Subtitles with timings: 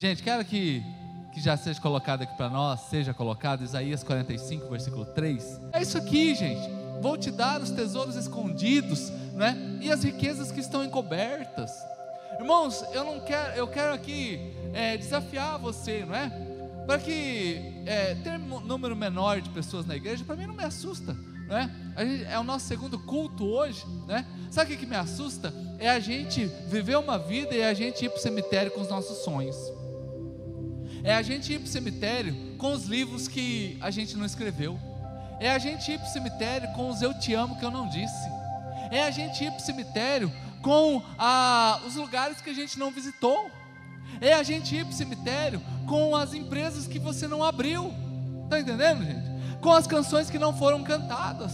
[0.00, 0.80] Gente, quero que,
[1.34, 5.60] que já seja colocado aqui para nós, seja colocado, Isaías 45, versículo 3.
[5.72, 6.70] É isso aqui, gente.
[7.02, 9.56] Vou te dar os tesouros escondidos, né?
[9.82, 11.72] E as riquezas que estão encobertas.
[12.38, 16.30] Irmãos, eu não quero, eu quero aqui é, desafiar você, não é?
[16.86, 20.62] Para que é, ter um número menor de pessoas na igreja, para mim não me
[20.62, 21.16] assusta,
[21.48, 21.68] não é?
[21.98, 24.24] Gente, é o nosso segundo culto hoje, né?
[24.48, 25.52] Sabe o que, me assusta?
[25.76, 28.88] É a gente viver uma vida e a gente ir para o cemitério com os
[28.88, 29.56] nossos sonhos.
[31.04, 34.78] É a gente ir para o cemitério com os livros que a gente não escreveu.
[35.40, 37.88] É a gente ir para o cemitério com os eu te amo que eu não
[37.88, 38.28] disse.
[38.90, 42.90] É a gente ir para o cemitério com ah, os lugares que a gente não
[42.90, 43.50] visitou.
[44.20, 47.92] É a gente ir para o cemitério com as empresas que você não abriu.
[48.44, 49.60] Está entendendo, gente?
[49.60, 51.52] Com as canções que não foram cantadas.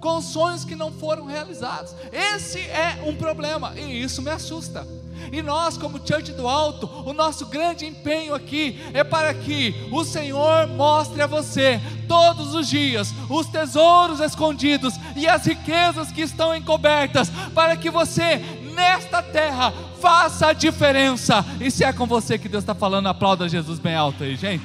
[0.00, 1.94] Com os sonhos que não foram realizados.
[2.12, 4.86] Esse é um problema e isso me assusta.
[5.32, 10.04] E nós, como Church do Alto, o nosso grande empenho aqui é para que o
[10.04, 16.54] Senhor mostre a você todos os dias os tesouros escondidos e as riquezas que estão
[16.54, 18.38] encobertas, para que você,
[18.74, 21.44] nesta terra, faça a diferença.
[21.60, 24.64] E se é com você que Deus está falando, aplauda Jesus bem alto aí, gente.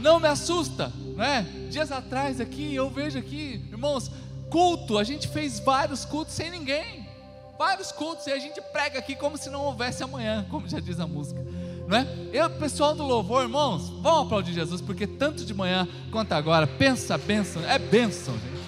[0.00, 1.44] Não me assusta, não é?
[1.68, 4.10] Dias atrás aqui, eu vejo aqui, irmãos,
[4.50, 7.08] culto, a gente fez vários cultos sem ninguém.
[7.56, 10.98] Vários cultos, e a gente prega aqui como se não houvesse amanhã, como já diz
[10.98, 11.44] a música.
[11.86, 12.06] Não é?
[12.32, 17.18] Eu, pessoal do louvor, irmãos, vamos aplaudir Jesus, porque tanto de manhã quanto agora, pensa
[17.18, 18.60] bênção, é bênção, gente.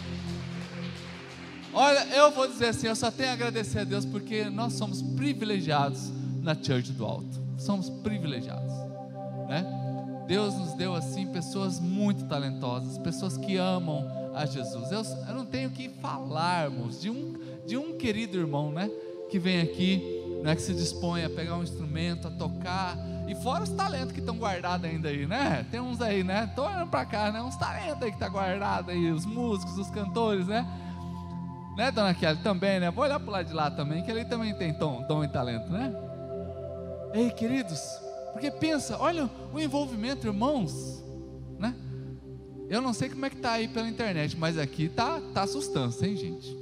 [1.73, 5.01] Olha, eu vou dizer assim, eu só tenho a agradecer a Deus porque nós somos
[5.01, 6.11] privilegiados
[6.43, 7.41] na Church do Alto.
[7.57, 8.73] Somos privilegiados,
[9.49, 9.65] né?
[10.27, 14.91] Deus nos deu assim pessoas muito talentosas, pessoas que amam a Jesus.
[14.91, 17.35] Eu, eu não tenho que falarmos de um,
[17.67, 18.91] de um querido irmão, né?
[19.31, 20.55] Que vem aqui, né?
[20.55, 22.97] Que se dispõe a pegar um instrumento, a tocar.
[23.29, 25.67] E fora os talentos que estão guardados ainda aí, né?
[25.71, 26.51] Tem uns aí, né?
[26.55, 27.41] Tô olhando para cá, né?
[27.43, 30.67] Uns talentos aí que tá guardado aí, os músicos, os cantores, né?
[31.77, 32.39] Né, dona Kelly?
[32.43, 32.91] Também, né?
[32.91, 35.71] Vou olhar para lado de lá também, que ele também tem tom, dom e talento,
[35.71, 35.95] né?
[37.15, 37.81] Ei, queridos,
[38.33, 41.02] porque pensa, olha o envolvimento, irmãos?
[42.73, 46.07] Eu não sei como é que tá aí pela internet, mas aqui tá, tá sustância,
[46.07, 46.57] hein, gente?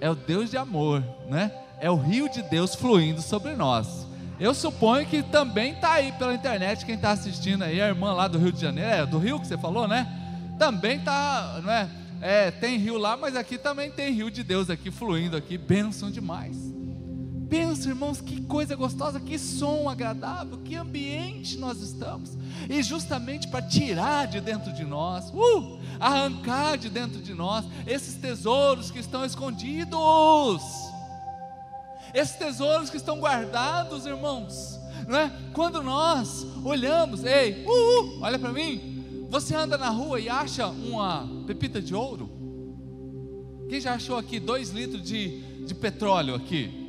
[0.00, 1.52] É o Deus de amor, né?
[1.78, 4.04] É o rio de Deus fluindo sobre nós.
[4.40, 8.26] Eu suponho que também tá aí pela internet quem está assistindo aí, a irmã lá
[8.26, 10.08] do Rio de Janeiro, é do Rio que você falou, né?
[10.58, 11.88] Também tá, não é?
[12.20, 16.10] É, tem rio lá, mas aqui também tem rio de Deus aqui fluindo aqui, bênção
[16.10, 16.71] demais.
[17.52, 22.30] Pensa, irmãos, que coisa gostosa, que som agradável, que ambiente nós estamos.
[22.66, 28.14] E justamente para tirar de dentro de nós, uh, arrancar de dentro de nós esses
[28.14, 30.62] tesouros que estão escondidos.
[32.14, 34.80] Esses tesouros que estão guardados, irmãos.
[35.06, 35.30] Não é?
[35.52, 39.26] Quando nós olhamos, ei, uh, uh olha para mim.
[39.28, 42.30] Você anda na rua e acha uma pepita de ouro?
[43.68, 46.81] Quem já achou aqui dois litros de, de petróleo aqui?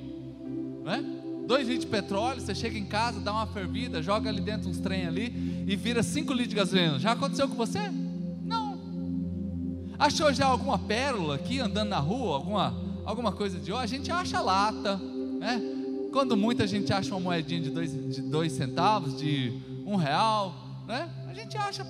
[0.84, 1.04] Né?
[1.46, 4.80] Dois litros de petróleo, você chega em casa, dá uma fervida, joga ali dentro uns
[4.80, 7.00] trem ali e vira cinco litros de gasolina.
[7.00, 7.80] Já aconteceu com você?
[8.44, 8.80] Não.
[10.00, 12.74] Achou já alguma pérola aqui andando na rua, alguma,
[13.06, 13.84] alguma coisa de ouro?
[13.84, 14.98] A gente acha lata,
[15.40, 15.62] né?
[16.12, 19.52] Quando muita gente acha uma moedinha de dois, de dois centavos, de
[19.86, 20.54] um real,
[20.88, 21.10] né?
[21.28, 21.86] A gente acha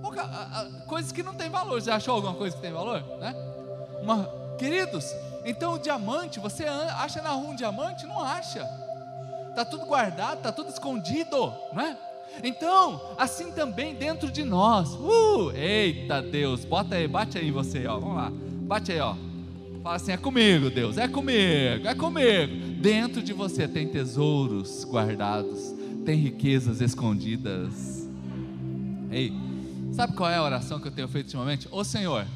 [0.00, 1.80] pouca, a, a, coisas que não tem valor.
[1.80, 3.34] Você achou alguma coisa que tem valor, né?
[4.02, 4.28] Uma,
[4.58, 5.04] queridos,
[5.44, 8.06] então o diamante, você acha na rua um diamante?
[8.06, 8.68] Não acha.
[9.50, 11.96] Está tudo guardado, está tudo escondido, não é?
[12.42, 14.94] Então, assim também dentro de nós.
[14.94, 17.98] Uh, eita Deus, bota aí, bate aí você, ó.
[17.98, 18.32] Vamos lá.
[18.32, 19.14] Bate aí, ó.
[19.82, 22.80] Fala assim: é comigo, Deus, é comigo, é comigo.
[22.80, 25.74] Dentro de você tem tesouros guardados,
[26.04, 28.08] tem riquezas escondidas.
[29.10, 29.32] Ei,
[29.92, 31.68] sabe qual é a oração que eu tenho feito ultimamente?
[31.70, 32.26] Ô Senhor,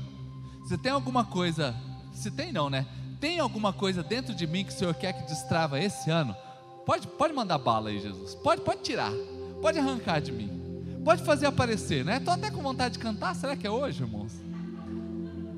[0.66, 1.74] se tem alguma coisa,
[2.18, 2.86] se tem não, né?
[3.20, 6.34] tem alguma coisa dentro de mim que o Senhor quer que destrava esse ano?
[6.86, 8.34] Pode, pode mandar bala aí, Jesus.
[8.36, 9.12] Pode, pode tirar.
[9.60, 10.50] Pode arrancar de mim.
[11.04, 12.18] Pode fazer aparecer, né?
[12.18, 13.34] Estou até com vontade de cantar.
[13.34, 14.32] Será que é hoje, irmãos?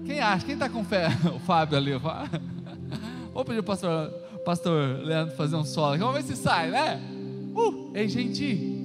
[0.07, 0.45] Quem acha?
[0.45, 1.09] Quem está com fé?
[1.35, 1.93] O Fábio ali.
[3.33, 4.11] Vou pedir o pastor,
[4.45, 5.99] pastor Leandro fazer um solo.
[5.99, 7.01] Vamos ver se sai, né?
[7.55, 8.79] Uh, ei, gente.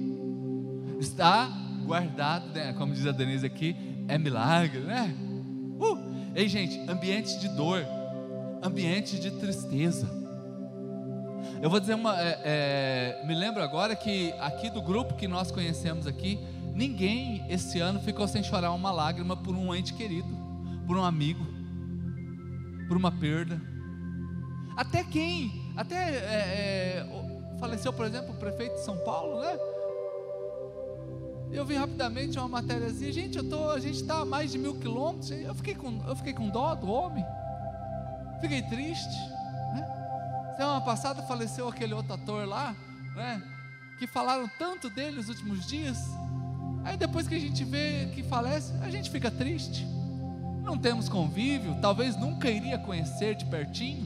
[1.00, 1.48] Está
[1.84, 2.72] guardado, né?
[2.74, 3.74] Como diz a Denise aqui,
[4.08, 5.14] é milagre, né?
[5.80, 7.84] Uh, ei, gente, ambiente de dor
[8.62, 10.08] ambiente de tristeza.
[11.62, 12.20] Eu vou dizer uma.
[12.20, 16.38] É, é, me lembro agora que aqui do grupo que nós conhecemos aqui,
[16.74, 20.28] ninguém esse ano ficou sem chorar uma lágrima por um ente querido,
[20.86, 21.46] por um amigo,
[22.88, 23.60] por uma perda.
[24.76, 27.06] Até quem, até é, é
[27.58, 29.56] faleceu, por exemplo, o prefeito de São Paulo, né?
[31.50, 34.74] Eu vi rapidamente uma matériazinha, gente, eu tô, a gente está a mais de mil
[34.74, 35.30] quilômetros.
[35.30, 37.24] Eu fiquei com, eu fiquei com dó do homem,
[38.40, 39.16] fiquei triste.
[39.74, 40.54] Né?
[40.56, 42.74] Semana passada faleceu aquele outro ator lá,
[43.14, 43.42] né?
[43.98, 45.98] Que falaram tanto dele nos últimos dias.
[46.84, 49.86] Aí depois que a gente vê que falece, a gente fica triste.
[50.62, 54.04] Não temos convívio, talvez nunca iria conhecer de pertinho,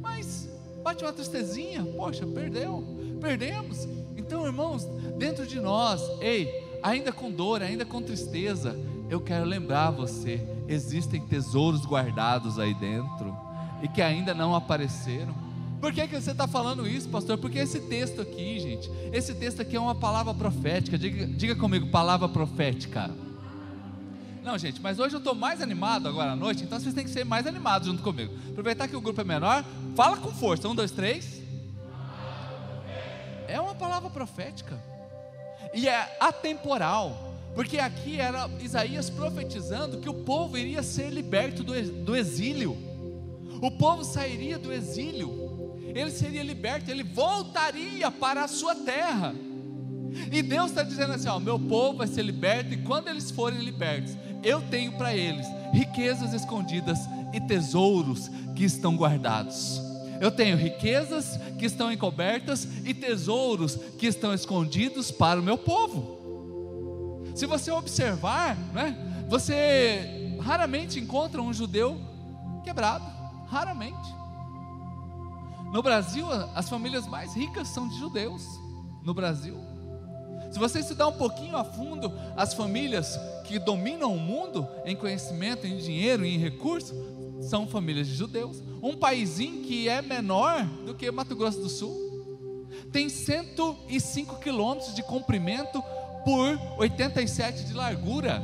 [0.00, 0.48] mas
[0.82, 2.84] bate uma tristezinha, poxa, perdeu,
[3.20, 3.88] perdemos.
[4.16, 4.84] Então, irmãos,
[5.16, 8.76] dentro de nós, ei, ainda com dor, ainda com tristeza,
[9.08, 13.36] eu quero lembrar você: existem tesouros guardados aí dentro
[13.82, 15.34] e que ainda não apareceram.
[15.80, 17.38] Por que, que você está falando isso, pastor?
[17.38, 20.96] Porque esse texto aqui, gente, esse texto aqui é uma palavra profética.
[20.96, 23.10] Diga, diga comigo, palavra profética.
[24.44, 27.10] Não, gente, mas hoje eu estou mais animado agora à noite, então vocês têm que
[27.10, 28.32] ser mais animados junto comigo.
[28.50, 29.64] Aproveitar que o grupo é menor,
[29.94, 30.68] fala com força.
[30.68, 31.40] Um, dois, três.
[33.48, 34.91] É uma palavra profética
[35.74, 42.16] e é atemporal, porque aqui era Isaías profetizando que o povo iria ser liberto do,
[42.16, 42.76] exílio,
[43.60, 49.34] o povo sairia do exílio, ele seria liberto, ele voltaria para a sua terra.
[50.30, 53.60] E Deus está dizendo assim: ó, meu povo vai ser liberto, e quando eles forem
[53.60, 56.98] libertos, eu tenho para eles riquezas escondidas
[57.32, 59.91] e tesouros que estão guardados.
[60.22, 67.26] Eu tenho riquezas que estão encobertas e tesouros que estão escondidos para o meu povo.
[67.34, 68.96] Se você observar, né,
[69.28, 72.00] você raramente encontra um judeu
[72.62, 73.04] quebrado,
[73.48, 74.14] raramente.
[75.72, 76.24] No Brasil,
[76.54, 78.44] as famílias mais ricas são de judeus.
[79.02, 79.58] No Brasil,
[80.52, 85.66] se você estudar um pouquinho a fundo as famílias que dominam o mundo em conhecimento,
[85.66, 86.94] em dinheiro, em recursos,
[87.42, 88.62] são famílias de judeus.
[88.82, 92.66] Um paísinho que é menor do que Mato Grosso do Sul.
[92.90, 95.82] Tem 105 quilômetros de comprimento
[96.24, 98.42] por 87 de largura.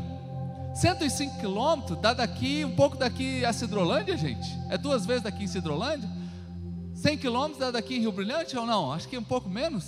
[0.75, 4.49] 105 quilômetros dá daqui, um pouco daqui a Cidrolândia, gente.
[4.69, 6.09] É duas vezes daqui em Cidrolândia.
[6.95, 8.93] 100 quilômetros dá daqui em Rio Brilhante ou não?
[8.93, 9.87] Acho que é um pouco menos.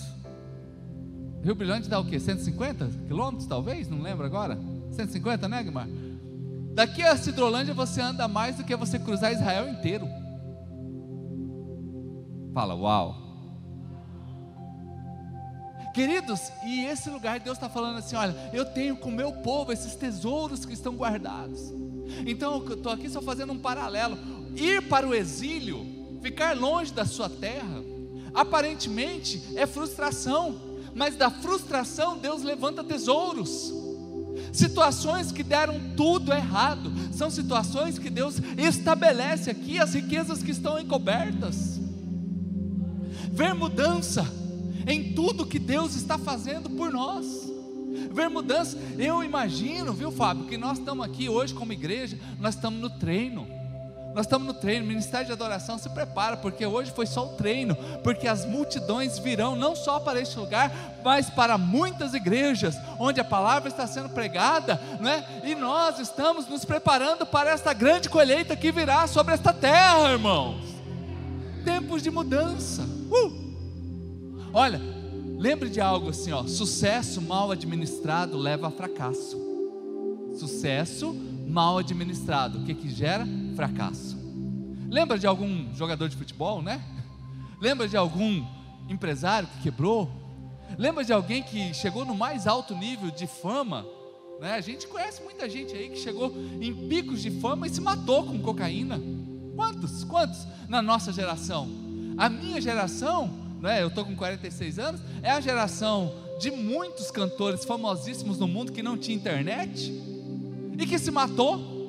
[1.43, 2.21] Rio Brilhante dá o quê?
[2.21, 3.89] 150 quilômetros, talvez?
[3.89, 4.59] Não lembro agora.
[4.93, 5.89] 150, né, Guimar?
[6.73, 10.09] Daqui a Cidrolândia você anda mais do que você cruzar Israel inteiro.
[12.55, 13.31] Fala, uau.
[15.93, 19.73] Queridos, e esse lugar Deus está falando assim: olha, eu tenho com o meu povo
[19.73, 21.73] esses tesouros que estão guardados.
[22.27, 24.17] Então eu estou aqui só fazendo um paralelo.
[24.55, 27.83] Ir para o exílio, ficar longe da sua terra,
[28.35, 30.61] aparentemente é frustração,
[30.95, 33.73] mas da frustração Deus levanta tesouros
[34.53, 40.79] situações que deram tudo errado, são situações que Deus estabelece aqui, as riquezas que estão
[40.79, 41.81] encobertas.
[43.33, 44.27] Ver mudança
[44.87, 47.51] em tudo que Deus está fazendo por nós.
[48.13, 52.81] Ver mudança, eu imagino, viu, Fábio, que nós estamos aqui hoje como igreja, nós estamos
[52.81, 53.60] no treino
[54.15, 57.77] nós estamos no treino, Ministério de Adoração se prepara, porque hoje foi só o treino,
[58.03, 60.73] porque as multidões virão não só para este lugar,
[61.05, 65.25] mas para muitas igrejas, onde a palavra está sendo pregada, né?
[65.45, 70.61] e nós estamos nos preparando para esta grande colheita que virá sobre esta terra, irmãos.
[71.65, 72.83] Tempos de mudança.
[72.83, 73.41] Uh!
[74.53, 74.81] Olha,
[75.39, 79.39] lembre de algo assim, ó, sucesso mal administrado leva a fracasso.
[80.37, 81.15] Sucesso
[81.47, 83.27] mal administrado, o que que gera?
[83.51, 84.19] Fracasso.
[84.89, 86.83] Lembra de algum jogador de futebol, né?
[87.61, 88.45] Lembra de algum
[88.89, 90.11] empresário que quebrou?
[90.77, 93.87] Lembra de alguém que chegou no mais alto nível de fama?
[94.41, 94.55] Né?
[94.55, 98.25] A gente conhece muita gente aí que chegou em picos de fama e se matou
[98.25, 99.01] com cocaína.
[99.55, 100.05] Quantos?
[100.05, 101.69] Quantos na nossa geração?
[102.17, 103.31] A minha geração,
[103.61, 108.73] né, eu estou com 46 anos, é a geração de muitos cantores famosíssimos no mundo
[108.73, 109.93] que não tinha internet
[110.79, 111.80] e que se matou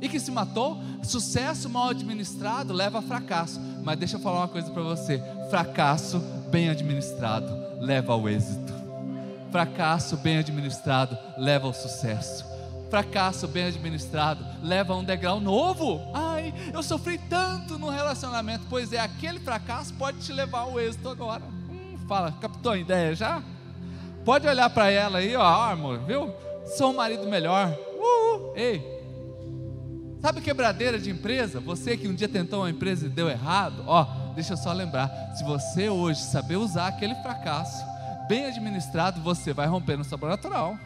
[0.00, 3.60] e que se matou, sucesso mal administrado leva a fracasso.
[3.82, 6.18] Mas deixa eu falar uma coisa para você: fracasso
[6.50, 8.72] bem administrado leva ao êxito.
[9.50, 12.44] Fracasso bem administrado leva ao sucesso.
[12.88, 16.00] Fracasso bem administrado leva a um degrau novo.
[16.12, 18.66] Ai, eu sofri tanto no relacionamento.
[18.68, 21.42] Pois é, aquele fracasso pode te levar ao êxito agora.
[21.70, 23.42] Hum, fala, captou a ideia já?
[24.24, 26.32] Pode olhar para ela aí, ó, amor, viu?
[26.76, 27.72] Sou um marido melhor.
[27.96, 28.99] Uh, ei,
[30.20, 31.60] Sabe quebradeira de empresa?
[31.60, 35.08] Você que um dia tentou uma empresa e deu errado, ó, deixa eu só lembrar,
[35.34, 37.82] se você hoje saber usar aquele fracasso
[38.28, 40.78] bem administrado, você vai romper no sobrenatural.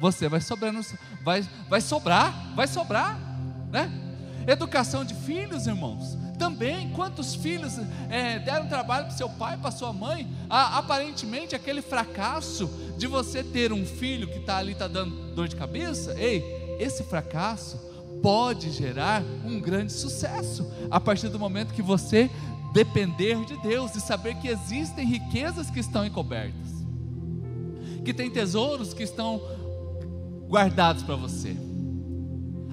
[0.00, 0.80] Você vai sobrando,
[1.22, 3.18] vai, vai sobrar, vai sobrar,
[3.70, 3.90] né?
[4.48, 6.18] Educação de filhos, irmãos.
[6.36, 7.78] Também, quantos filhos
[8.10, 10.28] é, deram trabalho para seu pai, para sua mãe?
[10.50, 12.68] Aparentemente, aquele fracasso
[12.98, 17.04] de você ter um filho que está ali, está dando dor de cabeça, ei, esse
[17.04, 17.95] fracasso
[18.26, 22.28] pode gerar um grande sucesso a partir do momento que você
[22.72, 26.84] depender de Deus e saber que existem riquezas que estão encobertas,
[28.04, 29.40] que tem tesouros que estão
[30.48, 31.56] guardados para você.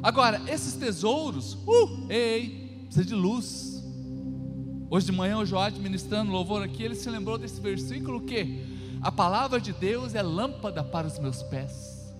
[0.02, 3.86] Agora, esses tesouros, uh, ei, precisa de luz.
[4.90, 8.66] Hoje de manhã o João ministrando louvor aqui, ele se lembrou desse versículo que
[9.04, 12.12] a palavra de Deus é lâmpada para os meus pés,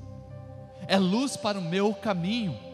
[0.88, 2.73] é luz para o meu caminho.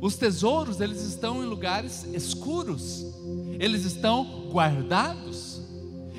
[0.00, 3.04] Os tesouros, eles estão em lugares escuros,
[3.58, 5.60] eles estão guardados,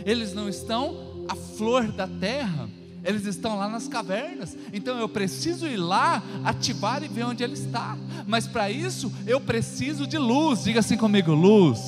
[0.05, 2.69] eles não estão à flor da terra,
[3.03, 4.57] eles estão lá nas cavernas.
[4.73, 7.97] Então eu preciso ir lá, ativar e ver onde ele está.
[8.25, 10.63] Mas para isso eu preciso de luz.
[10.63, 11.79] Diga assim comigo: luz.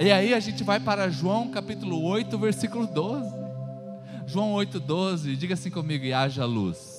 [0.00, 3.34] E aí a gente vai para João capítulo 8, versículo 12.
[4.26, 5.36] João 8, 12.
[5.36, 6.98] Diga assim comigo: e haja luz.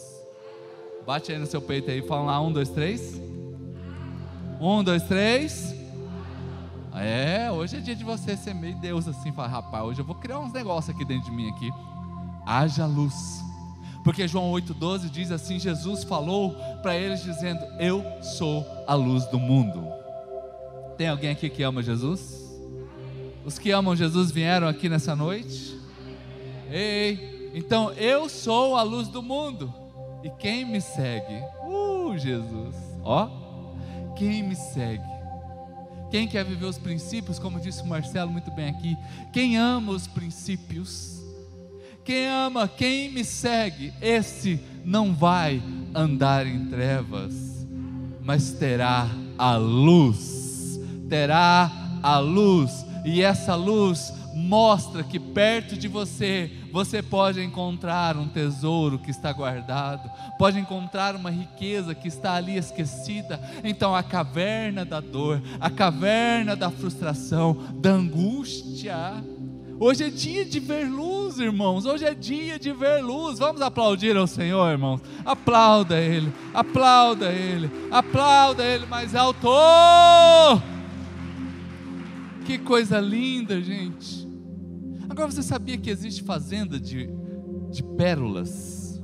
[1.05, 3.19] Bate aí no seu peito aí, fala lá: um, dois, três.
[4.59, 5.73] Um, dois, três.
[6.93, 10.15] É, hoje é dia de você ser meio Deus assim, falar, rapaz, hoje eu vou
[10.15, 11.71] criar uns negócios aqui dentro de mim aqui.
[12.45, 13.41] Haja luz.
[14.03, 19.39] Porque João 8,12 diz assim: Jesus falou para eles dizendo: Eu sou a luz do
[19.39, 19.87] mundo.
[20.97, 22.49] Tem alguém aqui que ama Jesus?
[23.45, 25.79] Os que amam Jesus vieram aqui nessa noite?
[26.69, 29.73] Ei, então eu sou a luz do mundo.
[30.21, 31.41] E quem me segue?
[31.65, 32.75] Uh, Jesus.
[33.05, 33.38] Ó,
[34.19, 35.07] quem me segue?
[36.11, 38.97] Quem quer viver os princípios, como disse o Marcelo muito bem aqui,
[39.31, 41.23] quem ama os princípios,
[42.03, 45.63] quem ama, quem me segue, esse não vai
[45.95, 47.65] andar em trevas,
[48.21, 51.71] mas terá a luz, terá
[52.03, 58.99] a luz, e essa luz mostra que perto de você você pode encontrar um tesouro
[58.99, 63.39] que está guardado, pode encontrar uma riqueza que está ali esquecida.
[63.63, 69.23] Então, a caverna da dor, a caverna da frustração, da angústia.
[69.79, 71.85] Hoje é dia de ver luz, irmãos.
[71.85, 73.39] Hoje é dia de ver luz.
[73.39, 75.01] Vamos aplaudir ao Senhor, irmãos.
[75.25, 79.47] Aplauda Ele, aplauda Ele, aplauda Ele mais alto.
[82.45, 84.28] Que coisa linda, gente.
[85.19, 87.09] Agora você sabia que existe fazenda de,
[87.69, 89.03] de pérolas?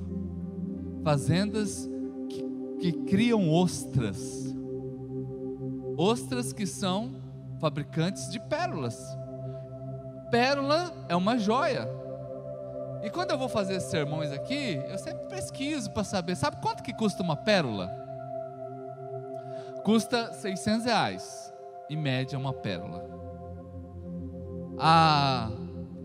[1.03, 1.89] Fazendas
[2.29, 2.41] que,
[2.79, 4.55] que criam ostras.
[5.97, 7.21] Ostras que são
[7.59, 8.97] fabricantes de pérolas.
[10.31, 11.85] Pérola é uma joia.
[13.03, 16.93] E quando eu vou fazer sermões aqui, eu sempre pesquiso para saber, sabe quanto que
[16.93, 17.91] custa uma pérola?
[19.83, 21.53] Custa 600 reais,
[21.89, 23.03] em média uma pérola.
[24.79, 25.51] A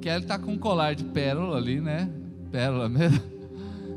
[0.00, 2.10] Kelly tá com um colar de pérola ali, né?
[2.50, 3.20] Pérola mesmo.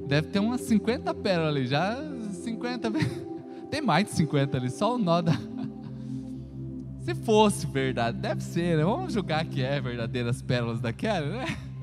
[0.08, 1.98] Deve ter umas 50 pérolas ali, já
[2.44, 2.92] 50.
[3.72, 5.34] Tem mais de 50 ali, só o nó da.
[7.02, 8.84] Se fosse verdade, deve ser, né?
[8.84, 11.46] Vamos julgar que é verdadeiras pérolas da Kelly, né?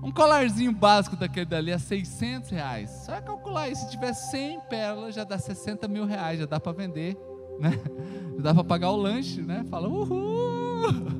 [0.00, 2.88] Um colarzinho básico daquele dali é 600 reais.
[3.04, 6.72] Só calcular aí, se tiver 100 pérolas, já dá 60 mil reais, já dá para
[6.72, 7.16] vender,
[7.58, 7.72] né?
[8.36, 9.66] Já dá para pagar o lanche, né?
[9.68, 11.17] Fala, uhul!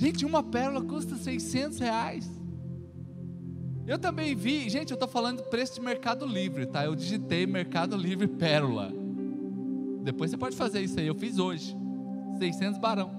[0.00, 2.26] Gente, uma pérola custa 600 reais.
[3.86, 6.86] Eu também vi, gente, eu estou falando preço de Mercado Livre, tá?
[6.86, 8.90] Eu digitei Mercado Livre Pérola.
[10.02, 11.76] Depois você pode fazer isso aí, eu fiz hoje.
[12.38, 13.10] 600 barão.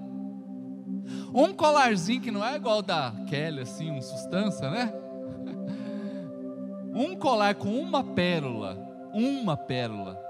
[1.32, 4.92] Um colarzinho que não é igual da Kelly, assim, um sustância, né?
[6.92, 8.76] Um colar com uma pérola,
[9.14, 10.20] uma pérola,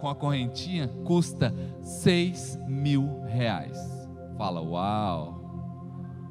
[0.00, 3.78] com a correntinha, custa 6 mil reais.
[4.36, 5.35] Fala, uau!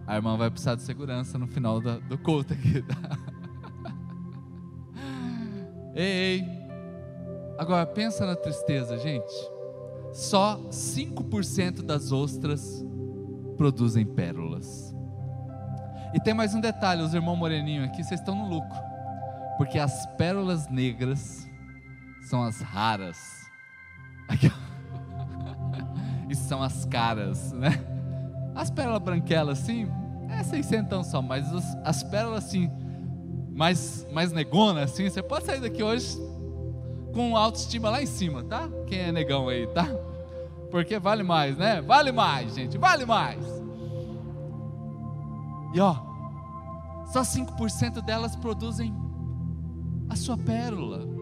[0.08, 2.82] A irmã vai precisar de segurança no final da, do culto aqui.
[2.84, 3.18] Tá?
[5.96, 6.66] ei, ei.
[7.58, 9.34] Agora pensa na tristeza, gente.
[10.14, 12.86] Só 5% das ostras
[13.58, 14.94] produzem pérolas.
[16.14, 18.78] E tem mais um detalhe, os irmãos moreninho aqui, vocês estão no lucro.
[19.58, 21.50] Porque as pérolas negras
[22.30, 23.18] são as raras.
[26.28, 27.95] E são as caras, né?
[28.56, 29.88] As pérolas branquelas assim,
[30.30, 31.46] é seiscentão só, mas
[31.84, 32.72] as pérolas assim,
[33.52, 36.18] mais, mais negona assim, você pode sair daqui hoje
[37.14, 38.70] com autoestima lá em cima, tá?
[38.88, 39.88] Quem é negão aí, tá?
[40.72, 41.82] Porque vale mais, né?
[41.82, 43.44] Vale mais, gente, vale mais.
[45.74, 45.96] E ó,
[47.12, 48.94] só 5% delas produzem
[50.10, 51.15] a sua pérola.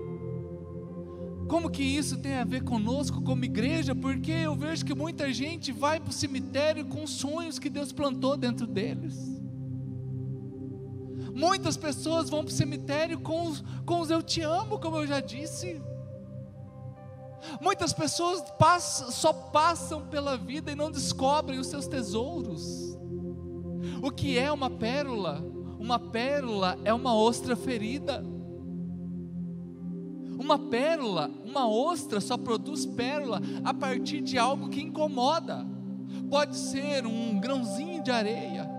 [1.48, 3.94] Como que isso tem a ver conosco como igreja?
[3.94, 8.38] Porque eu vejo que muita gente vai para o cemitério com sonhos que Deus plantou
[8.38, 9.34] dentro deles.
[11.34, 15.08] Muitas pessoas vão para o cemitério com os, com os eu te amo, como eu
[15.08, 15.82] já disse.
[17.60, 22.98] Muitas pessoas passam, só passam pela vida e não descobrem os seus tesouros.
[24.02, 25.44] O que é uma pérola?
[25.80, 28.24] Uma pérola é uma ostra ferida.
[30.44, 35.66] Uma pérola, uma ostra só produz pérola a partir de algo que incomoda.
[36.30, 38.70] Pode ser um grãozinho de areia,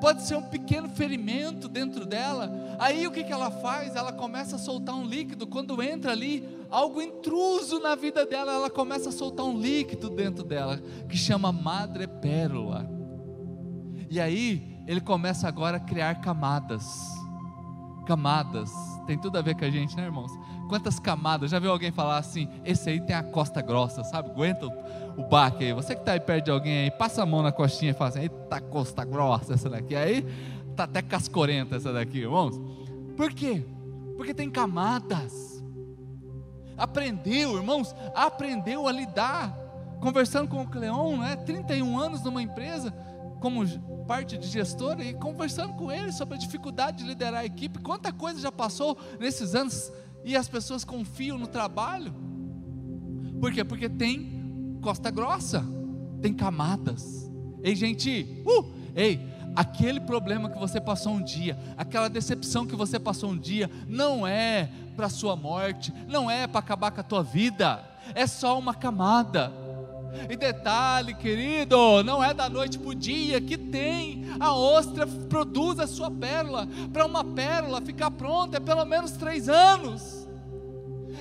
[0.00, 2.76] pode ser um pequeno ferimento dentro dela.
[2.78, 3.96] Aí o que, que ela faz?
[3.96, 5.48] Ela começa a soltar um líquido.
[5.48, 10.44] Quando entra ali algo intruso na vida dela, ela começa a soltar um líquido dentro
[10.44, 12.88] dela, que chama madrepérola.
[14.08, 17.13] E aí ele começa agora a criar camadas.
[18.04, 18.72] Camadas.
[19.06, 20.32] Tem tudo a ver com a gente, né, irmãos?
[20.68, 21.50] Quantas camadas?
[21.50, 22.48] Já viu alguém falar assim?
[22.64, 24.30] Esse aí tem a costa grossa, sabe?
[24.30, 24.66] Aguenta
[25.16, 25.72] o, baque aí.
[25.72, 28.10] Você que está aí perto de alguém aí, passa a mão na costinha e fala
[28.10, 29.94] assim: Eita, costa grossa essa daqui.
[29.94, 30.22] Aí
[30.74, 32.60] tá até cascorenta essa daqui, irmãos.
[33.16, 33.64] Por quê?
[34.16, 35.62] Porque tem camadas.
[36.76, 39.56] Aprendeu, irmãos, aprendeu a lidar.
[40.00, 41.36] Conversando com o Cleon, né?
[41.36, 42.92] 31 anos numa empresa,
[43.44, 43.62] como
[44.06, 47.78] parte de gestora, e conversando com ele sobre a dificuldade de liderar a equipe.
[47.78, 49.92] Quanta coisa já passou nesses anos
[50.24, 52.14] e as pessoas confiam no trabalho.
[53.38, 53.62] Por quê?
[53.62, 55.62] Porque tem costa grossa,
[56.22, 57.30] tem camadas.
[57.62, 59.20] Ei, gente, uh, ei,
[59.54, 64.26] aquele problema que você passou um dia, aquela decepção que você passou um dia, não
[64.26, 67.84] é para sua morte, não é para acabar com a tua vida,
[68.14, 69.63] é só uma camada.
[70.28, 74.24] E detalhe, querido, não é da noite para o dia que tem.
[74.38, 76.68] A ostra produz a sua pérola.
[76.92, 80.26] Para uma pérola ficar pronta é pelo menos três anos.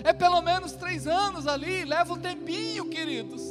[0.04, 1.86] É pelo menos três anos ali.
[1.86, 3.42] Leva um tempinho, queridos.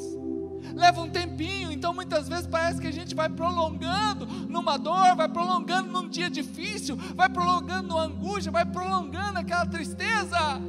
[0.75, 1.71] Leva um tempinho.
[1.73, 6.31] Então muitas vezes parece que a gente vai prolongando numa dor, vai prolongando num dia
[6.31, 10.61] difícil, vai prolongando numa angústia, vai prolongando aquela tristeza.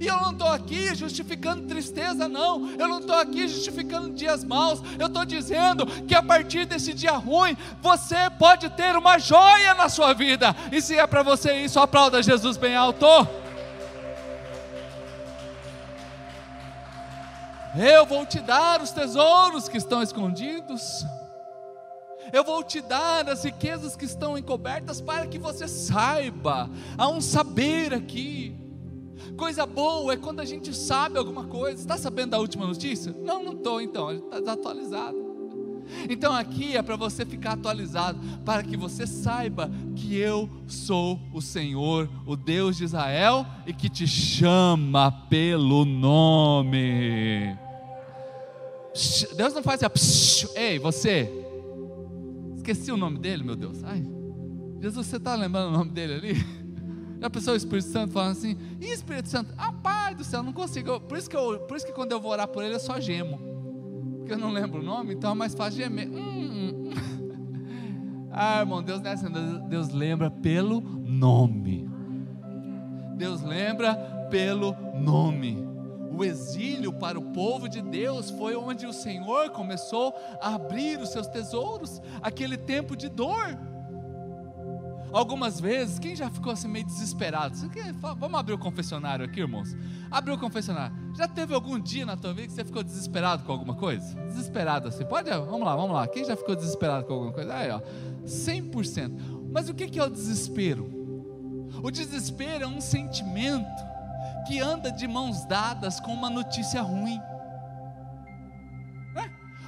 [0.00, 2.70] E eu não estou aqui justificando tristeza, não.
[2.72, 4.80] Eu não estou aqui justificando dias maus.
[4.98, 9.88] Eu estou dizendo que a partir desse dia ruim, você pode ter uma joia na
[9.88, 10.54] sua vida.
[10.72, 13.06] E se é para você isso, aplauda Jesus bem alto.
[17.78, 21.04] Eu vou te dar os tesouros que estão escondidos.
[22.32, 26.68] Eu vou te dar as riquezas que estão encobertas para que você saiba.
[26.96, 28.65] Há um saber aqui.
[29.36, 31.80] Coisa boa é quando a gente sabe alguma coisa.
[31.80, 33.14] Está sabendo da última notícia?
[33.22, 34.10] Não, não estou, então.
[34.10, 35.26] Está desatualizado.
[36.08, 41.40] Então aqui é para você ficar atualizado, para que você saiba que eu sou o
[41.40, 47.56] Senhor, o Deus de Israel, e que te chama pelo nome.
[49.36, 51.30] Deus não faz assim, ei, você.
[52.56, 53.84] Esqueci o nome dele, meu Deus.
[53.84, 54.02] Ai,
[54.80, 56.65] Jesus, você está lembrando o nome dele ali?
[57.20, 58.56] Já pensou o Espírito Santo falando assim?
[58.80, 59.52] E Espírito Santo?
[59.56, 61.00] Ah, Pai do céu, não consigo.
[61.00, 63.00] Por isso que, eu, por isso que quando eu vou orar por ele, eu só
[63.00, 63.38] gemo.
[64.18, 66.08] Porque eu não lembro o nome, então é mais fácil gemer.
[66.08, 66.90] Hum.
[68.38, 69.28] Ah, irmão, Deus não é assim.
[69.66, 71.88] Deus lembra pelo nome.
[73.16, 73.94] Deus lembra
[74.30, 75.66] pelo nome.
[76.14, 81.08] O exílio para o povo de Deus foi onde o Senhor começou a abrir os
[81.08, 83.58] seus tesouros, aquele tempo de dor
[85.12, 87.56] Algumas vezes, quem já ficou assim meio desesperado?
[88.18, 89.74] Vamos abrir o confessionário aqui, irmãos?
[90.10, 90.94] Abriu o confessionário.
[91.16, 94.14] Já teve algum dia na tua vida que você ficou desesperado com alguma coisa?
[94.26, 95.04] Desesperado assim.
[95.04, 95.30] Pode?
[95.30, 96.06] Vamos lá, vamos lá.
[96.06, 97.54] Quem já ficou desesperado com alguma coisa?
[97.54, 97.80] Aí, ó.
[98.24, 99.50] 100%.
[99.52, 100.90] Mas o que é o desespero?
[101.82, 103.84] O desespero é um sentimento
[104.46, 107.20] que anda de mãos dadas com uma notícia ruim.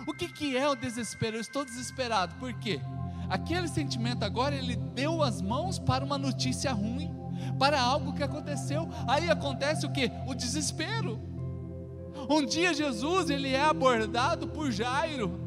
[0.06, 1.36] O que, que é o desespero?
[1.36, 2.80] Eu estou desesperado, por quê?
[3.28, 7.10] Aquele sentimento agora ele deu as mãos para uma notícia ruim,
[7.58, 8.88] para algo que aconteceu.
[9.06, 10.10] Aí acontece o que?
[10.26, 11.20] O desespero.
[12.28, 15.40] Um dia Jesus ele é abordado por Jairo.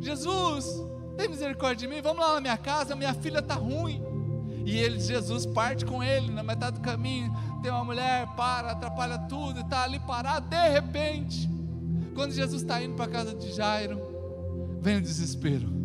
[0.00, 0.66] Jesus,
[1.16, 2.02] tem misericórdia de mim?
[2.02, 4.02] Vamos lá na minha casa, minha filha está ruim.
[4.64, 7.32] E ele, Jesus parte com ele na metade do caminho.
[7.62, 10.48] Tem uma mulher, para, atrapalha tudo, e está ali parado.
[10.48, 11.48] De repente,
[12.14, 14.00] quando Jesus está indo para a casa de Jairo,
[14.80, 15.81] vem o desespero.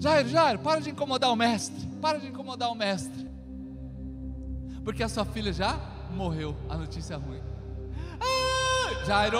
[0.00, 1.86] Jairo, Jairo, para de incomodar o mestre.
[2.00, 3.28] Para de incomodar o mestre.
[4.82, 5.78] Porque a sua filha já
[6.14, 6.56] morreu.
[6.70, 7.40] A notícia é ruim.
[8.18, 9.38] Ah, Jairo,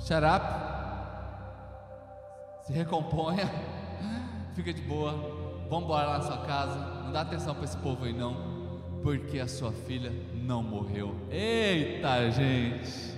[0.00, 0.72] shut up.
[2.66, 3.48] Se recomponha.
[4.54, 5.12] Fica de boa.
[5.70, 6.76] Vamos embora lá na sua casa.
[7.04, 8.50] Não dá atenção para esse povo aí não.
[9.02, 11.14] porque a sua filha não morreu.
[11.30, 13.12] Eita, gente!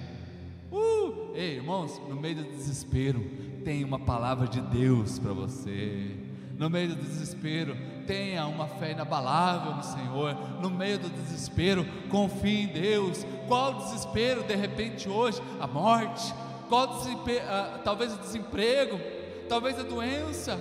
[0.73, 1.33] Uh!
[1.35, 3.21] Ei, irmãos, no meio do desespero,
[3.65, 6.17] tem uma palavra de Deus para você.
[6.59, 10.37] No meio do desespero, tenha uma fé inabalável no Senhor.
[10.61, 13.27] No meio do desespero, confie em Deus.
[13.49, 15.43] Qual desespero de repente hoje?
[15.59, 16.33] A morte.
[16.69, 17.03] Qual
[17.49, 19.01] ah, talvez o desemprego,
[19.49, 20.59] talvez a doença.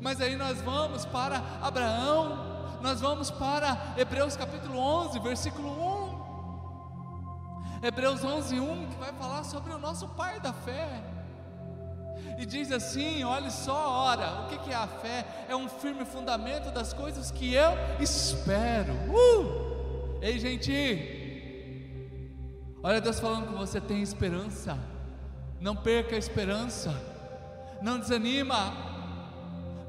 [0.00, 5.68] Mas aí nós vamos para Abraão, nós vamos para Hebreus capítulo 11, versículo
[7.80, 7.86] 1.
[7.86, 11.13] Hebreus 11, 1, que vai falar sobre o nosso pai da fé.
[12.38, 15.24] E diz assim: olhe só, ora, o que é a fé?
[15.48, 18.92] É um firme fundamento das coisas que eu espero.
[19.08, 20.18] Uh!
[20.20, 20.72] Ei, gente,
[22.82, 24.78] olha Deus falando com você: tem esperança,
[25.60, 26.94] não perca a esperança,
[27.82, 28.72] não desanima,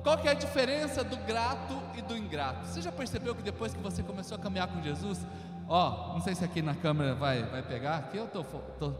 [0.04, 2.68] qual que é a diferença do grato e do ingrato?
[2.68, 5.26] Você já percebeu que depois que você começou a caminhar com Jesus,
[5.68, 8.94] ó, não sei se aqui na câmera vai, vai pegar, aqui eu tô, tô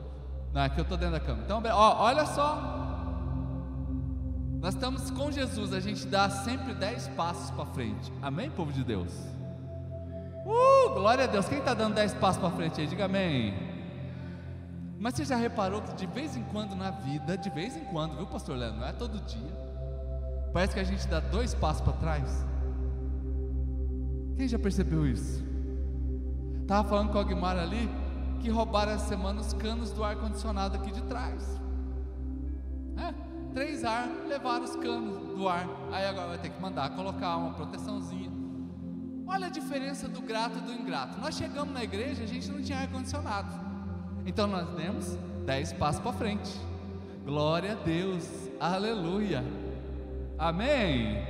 [0.52, 1.44] não, aqui eu estou dentro da câmera.
[1.44, 2.85] Então, ó, olha só,
[4.66, 8.12] nós estamos com Jesus, a gente dá sempre dez passos para frente.
[8.20, 9.14] Amém, povo de Deus?
[10.44, 11.48] Uh, glória a Deus.
[11.48, 12.88] Quem está dando dez passos para frente aí?
[12.88, 13.54] Diga amém.
[15.00, 18.18] Mas você já reparou que de vez em quando na vida, de vez em quando,
[18.18, 18.80] viu, pastor Leandro?
[18.80, 19.66] Não é todo dia
[20.52, 22.44] Parece que a gente dá dois passos para trás.
[24.36, 25.46] Quem já percebeu isso?
[26.64, 27.88] Estava falando com a Guimara ali
[28.42, 31.62] que roubaram essa semana os canos do ar-condicionado aqui de trás.
[32.98, 33.25] É,
[33.56, 35.66] três ar, levaram os canos do ar.
[35.90, 38.30] Aí agora vai ter que mandar colocar uma proteçãozinha.
[39.26, 41.18] Olha a diferença do grato e do ingrato.
[41.22, 43.50] Nós chegamos na igreja, a gente não tinha ar-condicionado.
[44.26, 46.52] Então nós demos dez passos para frente.
[47.24, 48.28] Glória a Deus,
[48.60, 49.42] aleluia.
[50.38, 51.24] Amém?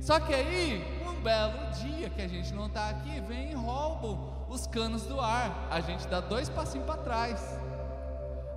[0.00, 4.46] Só que aí, um belo dia que a gente não está aqui, vem e roubam
[4.48, 5.68] os canos do ar.
[5.70, 7.60] A gente dá dois passinhos para trás.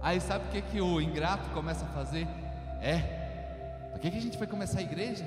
[0.02, 2.26] Aí sabe o que, que o ingrato começa a fazer?
[2.82, 5.26] É, por que, que a gente foi começar a igreja?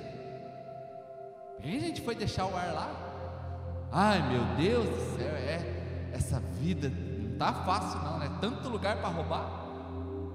[1.56, 3.12] Por que a gente foi deixar o ar lá?
[3.90, 8.30] Ai meu Deus do céu, é, essa vida não tá fácil não, né?
[8.40, 9.62] Tanto lugar para roubar.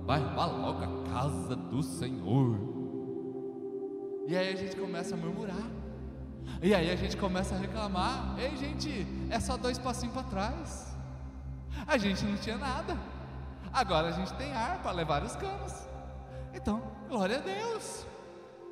[0.06, 2.58] Vai roubar logo a casa do Senhor.
[4.28, 5.66] E aí a gente começa a murmurar.
[6.62, 8.36] E aí a gente começa a reclamar.
[8.38, 10.96] Ei, gente, é só dois passinhos para trás.
[11.86, 12.98] A gente não tinha nada.
[13.72, 15.74] Agora a gente tem ar para levar os canos.
[16.54, 18.06] Então, glória a Deus.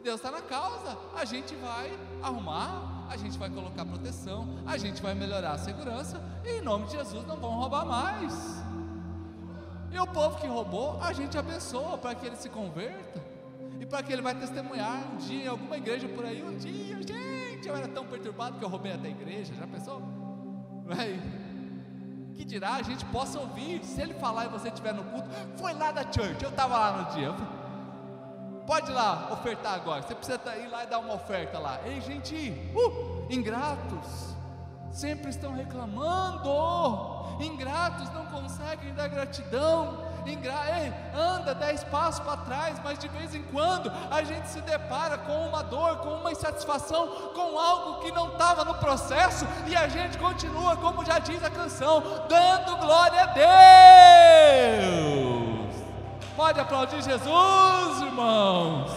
[0.04, 0.98] Deus está na causa.
[1.16, 6.22] A gente vai arrumar, a gente vai colocar proteção, a gente vai melhorar a segurança.
[6.44, 8.64] E em nome de Jesus não vão roubar mais.
[9.92, 13.24] E o povo que roubou, a gente abençoa para que ele se converta
[13.80, 16.98] e para que ele vai testemunhar um dia em alguma igreja por aí, um dia,
[17.02, 20.02] gente, eu era tão perturbado que eu roubei até a igreja, já pensou?
[20.86, 21.20] Vai.
[22.34, 25.74] Que dirá a gente possa ouvir, se ele falar e você estiver no culto, foi
[25.74, 27.34] lá da church, eu estava lá no dia.
[28.66, 30.02] Pode ir lá ofertar agora.
[30.02, 31.80] Você precisa ir lá e dar uma oferta lá.
[31.86, 32.36] Ei, gente,
[32.76, 34.36] uh, ingratos,
[34.92, 36.50] sempre estão reclamando,
[37.40, 43.44] ingratos não conseguem dar gratidão, Ei, anda dez passos para trás, mas de vez em
[43.44, 48.30] quando a gente se depara com uma dor, com uma insatisfação, com algo que não
[48.30, 53.28] estava no processo, e a gente continua, como já diz a canção, dando glória a
[54.88, 55.55] Deus.
[56.36, 58.92] Pode aplaudir Jesus, irmãos.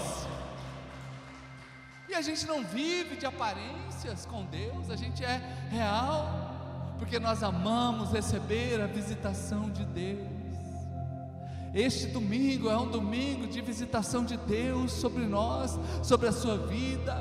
[2.09, 7.45] E a gente não vive de aparências com Deus, a gente é real, porque nós
[7.45, 10.27] amamos receber a visitação de Deus.
[11.73, 17.15] Este domingo é um domingo de visitação de Deus sobre nós, sobre a sua vida.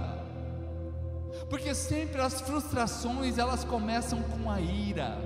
[1.47, 5.19] Porque sempre as frustrações elas começam com a ira.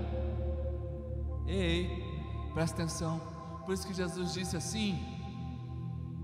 [1.48, 2.04] Ei,
[2.54, 3.31] presta atenção.
[3.66, 5.00] Por isso que Jesus disse assim: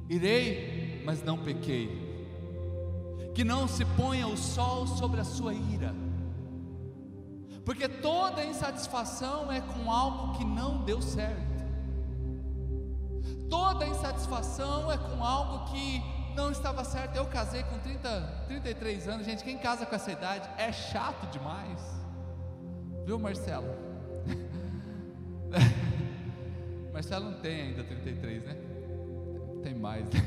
[0.09, 2.05] Irei, mas não pequei.
[3.33, 5.93] Que não se ponha o sol sobre a sua ira.
[7.65, 11.45] Porque toda insatisfação é com algo que não deu certo.
[13.49, 16.01] Toda insatisfação é com algo que
[16.35, 17.17] não estava certo.
[17.17, 19.43] Eu casei com 30, 33 anos, gente.
[19.43, 21.81] Quem casa com essa idade é chato demais.
[23.05, 23.75] Viu, Marcelo?
[26.97, 28.57] Marcelo não tem ainda 33, né?
[29.61, 30.03] Tem mais.
[30.05, 30.19] Né?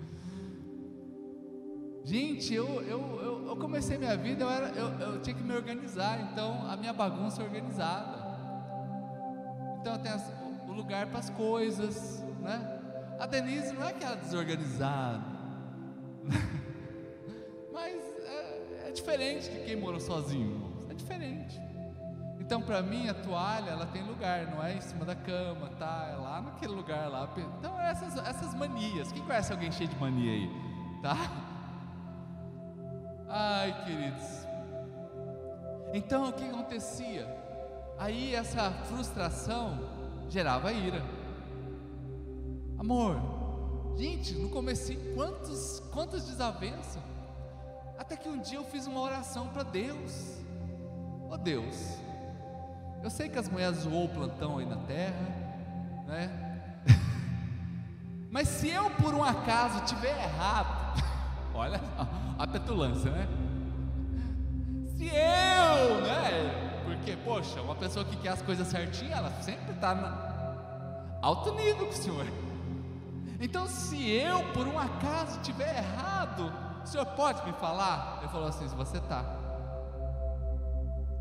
[2.02, 5.54] Gente, eu, eu, eu, eu, comecei minha vida, eu, era, eu, eu tinha que me
[5.54, 8.16] organizar, então a minha bagunça é organizada.
[9.78, 10.18] Então eu tenho
[10.74, 12.80] lugar para as coisas, né?
[13.20, 15.22] A Denise não é aquela desorganizada,
[17.74, 21.67] mas é, é diferente de quem mora sozinho, é diferente.
[22.48, 26.08] Então, para mim, a toalha ela tem lugar, não é em cima da cama, tá?
[26.10, 27.28] É lá naquele lugar lá.
[27.36, 29.12] Então, essas, essas manias.
[29.12, 30.50] Quem conhece alguém cheio de mania aí?
[31.02, 31.14] Tá?
[33.28, 34.46] Ai, queridos.
[35.92, 37.28] Então, o que acontecia?
[37.98, 39.78] Aí, essa frustração
[40.30, 41.04] gerava ira.
[42.78, 47.02] Amor, gente, no começo, quantos, quantas desavenças.
[47.98, 50.38] Até que um dia eu fiz uma oração para Deus.
[51.28, 51.98] Ó oh, Deus,
[53.02, 55.26] eu sei que as mulheres zoou o plantão aí na terra,
[56.06, 56.30] né?
[58.30, 61.02] Mas se eu por um acaso tiver errado,
[61.54, 61.80] olha
[62.38, 63.28] a petulância, né?
[64.96, 66.82] Se eu, né?
[66.84, 71.92] Porque, poxa, uma pessoa que quer as coisas certinhas, ela sempre está alto nível com
[71.92, 72.26] o Senhor.
[73.40, 78.18] Então, se eu por um acaso tiver errado, o Senhor pode me falar?
[78.20, 79.24] Ele falou assim: se você está.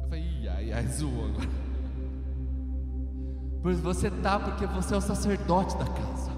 [0.02, 1.67] Eu falei, ai, ai, zoou agora.
[3.68, 6.32] Pois você está porque você é o sacerdote da casa.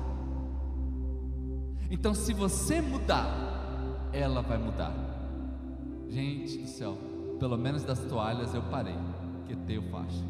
[1.91, 3.27] Então, se você mudar,
[4.11, 4.91] ela vai mudar.
[6.07, 6.97] Gente do céu,
[7.39, 8.97] pelo menos das toalhas eu parei.
[9.45, 10.25] Que teu faixa.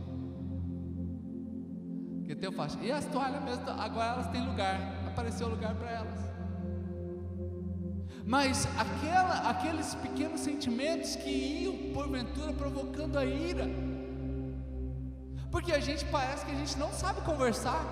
[2.25, 2.77] Que teu faixa.
[2.81, 4.77] E as toalhas mesmo, agora elas têm lugar.
[5.07, 6.19] Apareceu lugar para elas.
[8.25, 13.69] Mas aquela, aqueles pequenos sentimentos que iam porventura provocando a ira
[15.51, 17.83] porque a gente parece que a gente não sabe conversar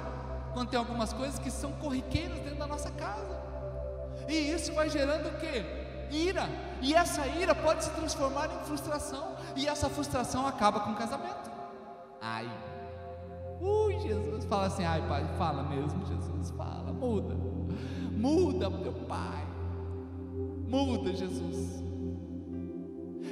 [0.54, 3.38] quando tem algumas coisas que são corriqueiras dentro da nossa casa.
[4.28, 5.64] E isso vai gerando o quê?
[6.12, 6.50] Ira.
[6.82, 9.36] E essa ira pode se transformar em frustração.
[9.56, 11.52] E essa frustração acaba com o casamento.
[12.22, 12.50] Ai.
[13.60, 17.36] Ui, Jesus fala assim: ai, pai, fala mesmo, Jesus, fala, muda.
[18.12, 19.48] Muda, meu pai.
[20.68, 21.87] Muda, Jesus.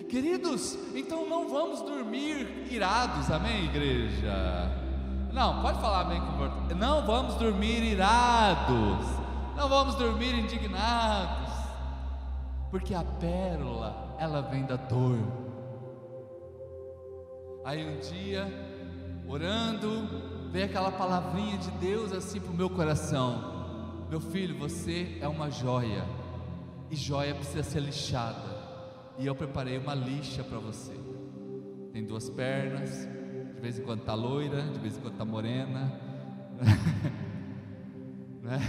[0.09, 4.71] Queridos, então não vamos dormir irados, amém, igreja?
[5.33, 9.05] Não, pode falar amém com Não vamos dormir irados,
[9.55, 11.51] não vamos dormir indignados,
[12.69, 15.17] porque a pérola, ela vem da dor.
[17.65, 18.47] Aí um dia,
[19.27, 25.27] orando, veio aquela palavrinha de Deus assim para o meu coração: Meu filho, você é
[25.27, 26.05] uma joia,
[26.91, 28.54] e joia precisa ser lixada
[29.17, 30.93] e eu preparei uma lixa para você.
[31.91, 33.07] Tem duas pernas,
[33.55, 35.91] de vez em quando está loira, de vez em quando está morena,
[38.43, 38.59] né?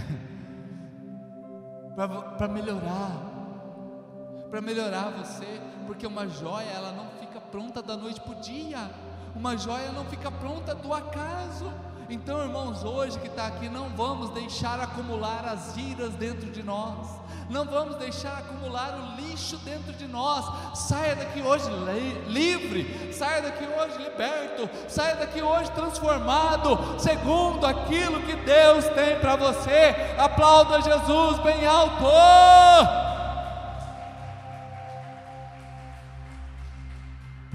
[2.37, 8.33] para melhorar, para melhorar você, porque uma joia ela não fica pronta da noite para
[8.33, 8.91] o dia,
[9.35, 11.71] uma joia não fica pronta do acaso.
[12.09, 17.05] Então, irmãos, hoje que está aqui, não vamos deixar acumular as iras dentro de nós,
[17.49, 20.45] não vamos deixar acumular o lixo dentro de nós.
[20.73, 21.65] Saia daqui hoje
[22.27, 29.35] livre, saia daqui hoje liberto, saia daqui hoje transformado, segundo aquilo que Deus tem para
[29.35, 29.93] você.
[30.17, 33.06] Aplauda Jesus bem alto.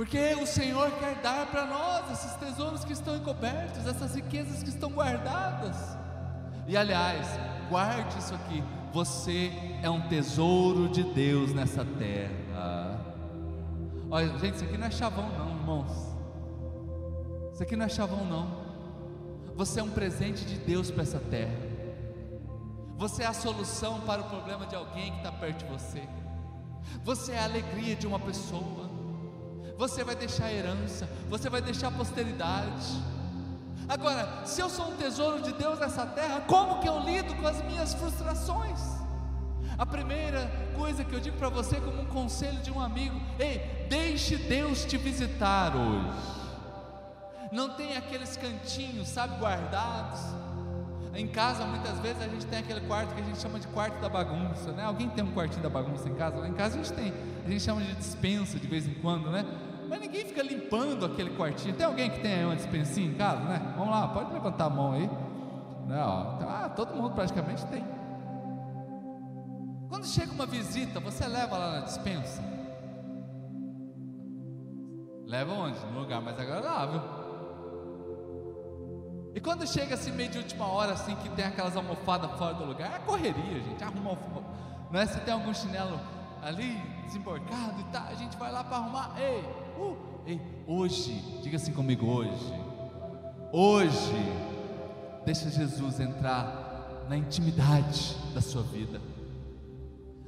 [0.03, 4.69] Porque o Senhor quer dar para nós esses tesouros que estão encobertos, essas riquezas que
[4.69, 5.77] estão guardadas.
[6.67, 7.25] E aliás,
[7.71, 8.65] guarde isso aqui.
[8.93, 13.01] Você é um tesouro de Deus nessa terra.
[14.11, 15.93] Olha, gente, isso aqui não é chavão, não, irmãos.
[17.53, 18.65] Isso aqui não é chavão, não.
[19.55, 21.55] Você é um presente de Deus para essa terra.
[22.97, 26.03] Você é a solução para o problema de alguém que está perto de você.
[27.05, 28.91] Você é a alegria de uma pessoa
[29.77, 33.03] você vai deixar herança, você vai deixar posteridade.
[33.89, 37.47] Agora, se eu sou um tesouro de Deus nessa terra, como que eu lido com
[37.47, 38.81] as minhas frustrações?
[39.77, 43.87] A primeira coisa que eu digo para você, como um conselho de um amigo: ei,
[43.89, 46.43] deixe Deus te visitar hoje.
[47.51, 50.21] Não tem aqueles cantinhos, sabe, guardados.
[51.14, 54.01] Em casa, muitas vezes, a gente tem aquele quarto que a gente chama de quarto
[54.01, 54.85] da bagunça, né?
[54.85, 56.38] Alguém tem um quartinho da bagunça em casa?
[56.38, 57.12] Lá em casa a gente tem,
[57.44, 59.44] a gente chama de dispensa de vez em quando, né?
[59.90, 61.75] Mas ninguém fica limpando aquele quartinho.
[61.75, 63.75] Tem alguém que tem uma dispensinha em casa, né?
[63.77, 65.11] Vamos lá, pode levantar a mão aí.
[65.87, 67.85] Não, então, ah, todo mundo praticamente tem.
[69.90, 72.42] Quando chega uma visita, você leva lá na dispensa?
[75.27, 75.79] Leva onde?
[75.92, 77.22] No lugar mais agradável.
[79.35, 82.64] E quando chega assim meio de última hora, assim, que tem aquelas almofadas fora do
[82.64, 83.83] lugar, é correria, gente.
[83.83, 84.18] Arruma,
[84.90, 85.07] não é?
[85.07, 85.99] Se tem algum chinelo
[86.42, 89.14] ali desemborcado e tá, a gente vai lá para arrumar.
[89.18, 89.40] Ei,
[89.79, 92.53] uh, ei, hoje, diga assim comigo, hoje,
[93.53, 94.33] hoje,
[95.25, 99.01] deixa Jesus entrar na intimidade da sua vida.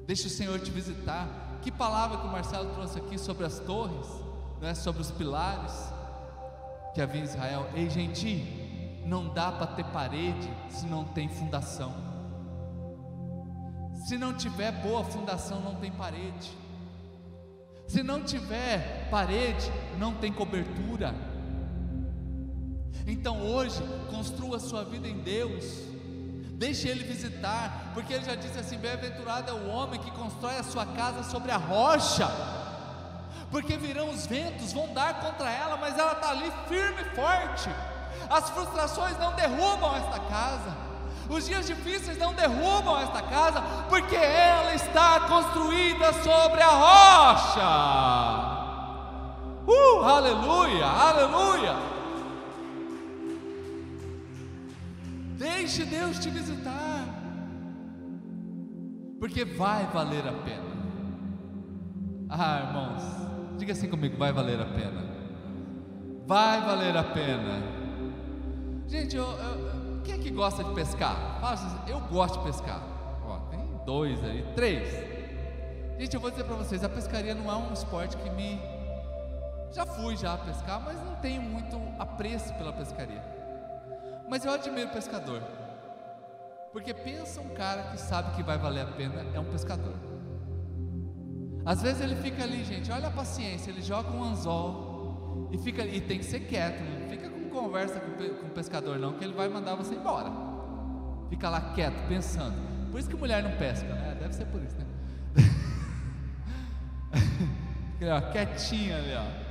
[0.06, 1.28] Deixa o Senhor te visitar.
[1.62, 4.24] Que palavra que o Marcelo trouxe aqui sobre as torres?
[4.64, 5.72] né, sobre os pilares
[6.94, 7.66] que havia em Israel.
[7.74, 8.63] Ei, gente,
[9.04, 11.94] não dá para ter parede se não tem fundação.
[14.06, 16.50] Se não tiver boa fundação, não tem parede.
[17.86, 21.14] Se não tiver parede, não tem cobertura.
[23.06, 25.64] Então hoje, construa sua vida em Deus.
[26.52, 30.62] Deixe Ele visitar, porque Ele já disse assim: Bem-aventurado é o homem que constrói a
[30.62, 32.28] sua casa sobre a rocha,
[33.50, 37.68] porque virão os ventos, vão dar contra ela, mas ela está ali firme e forte.
[38.31, 40.74] As frustrações não derrubam esta casa,
[41.29, 48.55] os dias difíceis não derrubam esta casa, porque ela está construída sobre a rocha.
[49.66, 51.77] Uh, aleluia, aleluia.
[55.38, 57.07] Deixe Deus te visitar,
[59.18, 60.74] porque vai valer a pena.
[62.29, 63.03] Ah, irmãos,
[63.59, 65.05] diga assim comigo: vai valer a pena.
[66.27, 67.73] Vai valer a pena.
[68.86, 71.38] Gente, eu, eu, quem é que gosta de pescar?
[71.40, 72.82] Fala eu gosto de pescar.
[73.26, 74.88] Ó, tem dois aí, três.
[75.98, 78.60] Gente, eu vou dizer para vocês: a pescaria não é um esporte que me.
[79.72, 83.22] Já fui já pescar, mas não tenho muito apreço pela pescaria.
[84.28, 85.42] Mas eu admiro pescador.
[86.72, 89.94] Porque pensa um cara que sabe que vai valer a pena, é um pescador.
[91.64, 95.82] Às vezes ele fica ali, gente, olha a paciência, ele joga um anzol e fica
[95.84, 98.10] e tem que ser quieto, não fica conversa com,
[98.46, 100.30] o pescador não, que ele vai mandar você embora.
[101.30, 102.56] Fica lá quieto, pensando.
[102.90, 104.16] Por isso que mulher não pesca, né?
[104.20, 104.84] Deve ser por isso, né?
[107.98, 109.44] fica ali, ó, quietinha ali, ó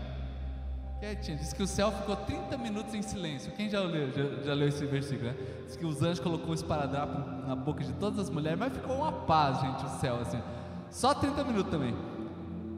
[1.04, 1.38] quietinho.
[1.38, 3.52] Diz que o céu ficou 30 minutos em silêncio.
[3.52, 5.36] Quem já leu, já, já leu esse versículo, né?
[5.66, 8.96] Diz que os anjos colocou um esparadrapo na boca de todas as mulheres, mas ficou
[8.96, 10.42] uma paz, gente, o céu, assim.
[10.90, 11.94] Só 30 minutos também.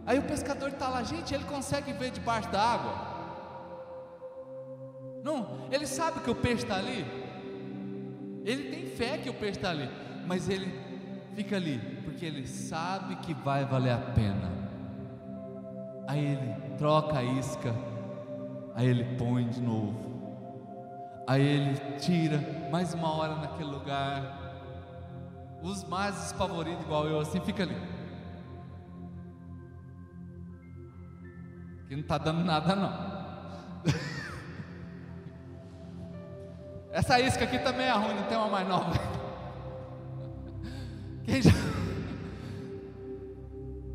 [0.08, 3.15] Aí o pescador está lá, gente, ele consegue ver debaixo da água?
[5.26, 7.04] Não, ele sabe que o peixe está ali.
[8.46, 9.90] Ele tem fé que o peixe está ali,
[10.28, 10.72] mas ele
[11.34, 14.52] fica ali, porque ele sabe que vai valer a pena.
[16.08, 17.74] Aí ele troca a isca
[18.76, 19.96] Aí ele põe de novo.
[21.26, 22.38] Aí ele tira
[22.70, 24.54] mais uma hora naquele lugar.
[25.64, 27.76] Os mais desfavoridos, igual eu, assim, fica ali.
[31.88, 33.16] Que não está dando nada, não.
[36.96, 38.94] Essa isca aqui também é ruim, não tem uma mais nova.
[41.26, 41.52] Quem já.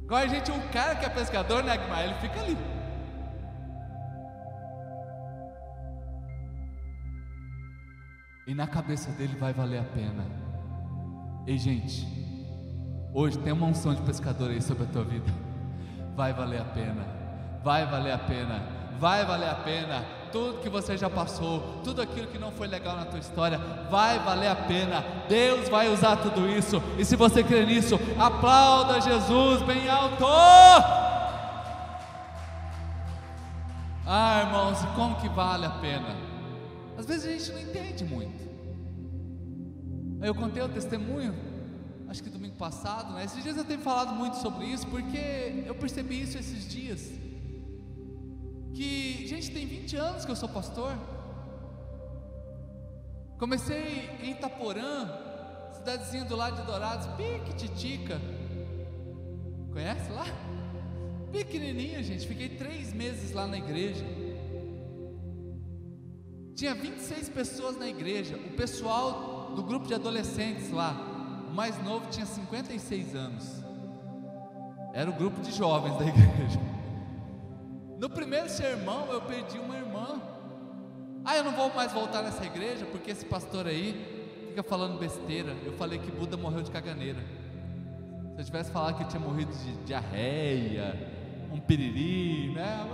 [0.04, 2.04] Igual a gente, um cara que é pescador, né, Guimar?
[2.04, 2.58] Ele fica ali.
[8.46, 10.26] E na cabeça dele vai valer a pena.
[11.46, 12.06] Ei, gente,
[13.14, 15.32] hoje tem uma unção de pescador aí sobre a tua vida.
[16.14, 17.06] Vai valer a pena.
[17.64, 18.62] Vai valer a pena.
[18.98, 20.19] Vai valer a pena.
[20.32, 23.58] Tudo que você já passou, tudo aquilo que não foi legal na tua história,
[23.90, 25.04] vai valer a pena.
[25.28, 26.82] Deus vai usar tudo isso.
[26.98, 30.24] E se você crê nisso, aplauda Jesus bem alto.
[34.06, 36.16] Ah, irmãos, como que vale a pena?
[36.98, 38.50] Às vezes a gente não entende muito.
[40.20, 41.34] Eu contei o testemunho,
[42.08, 43.24] acho que domingo passado, né?
[43.24, 47.10] Esses dias eu tenho falado muito sobre isso, porque eu percebi isso esses dias.
[48.74, 50.96] Que, gente, tem 20 anos que eu sou pastor.
[53.38, 55.08] Comecei em Itaporã,
[55.72, 58.20] cidadezinha do lado de Dourados, piquititica.
[59.72, 60.26] Conhece lá?
[61.32, 62.26] Pequenininha, gente.
[62.26, 64.04] Fiquei três meses lá na igreja.
[66.54, 68.36] Tinha 26 pessoas na igreja.
[68.36, 70.92] O pessoal do grupo de adolescentes lá,
[71.48, 73.64] o mais novo tinha 56 anos.
[74.92, 76.69] Era o grupo de jovens da igreja.
[78.00, 80.22] No primeiro sermão eu perdi uma irmã.
[81.22, 85.54] Ah, eu não vou mais voltar nessa igreja porque esse pastor aí fica falando besteira.
[85.66, 87.20] Eu falei que Buda morreu de caganeira.
[88.34, 90.98] Se eu tivesse falado que ele tinha morrido de diarreia,
[91.52, 92.88] um piriri, né?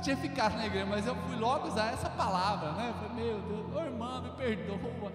[0.00, 2.90] tinha ficado na igreja, mas eu fui logo usar essa palavra, né?
[2.90, 5.10] Eu falei, meu Deus, oh, irmã, me perdoa,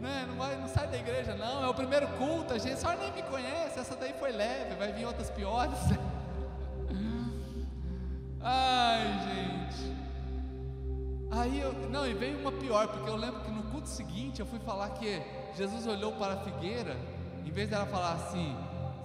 [0.00, 0.26] né?
[0.28, 3.10] Não, vai, não sai da igreja, não, é o primeiro culto, a gente só nem
[3.12, 5.78] me conhece, essa daí foi leve, vai vir outras piores.
[8.42, 9.92] Ai, gente.
[11.30, 14.46] Aí eu, não, e veio uma pior, porque eu lembro que no culto seguinte eu
[14.46, 15.22] fui falar que
[15.56, 16.96] Jesus olhou para a figueira,
[17.44, 18.54] em vez dela falar assim,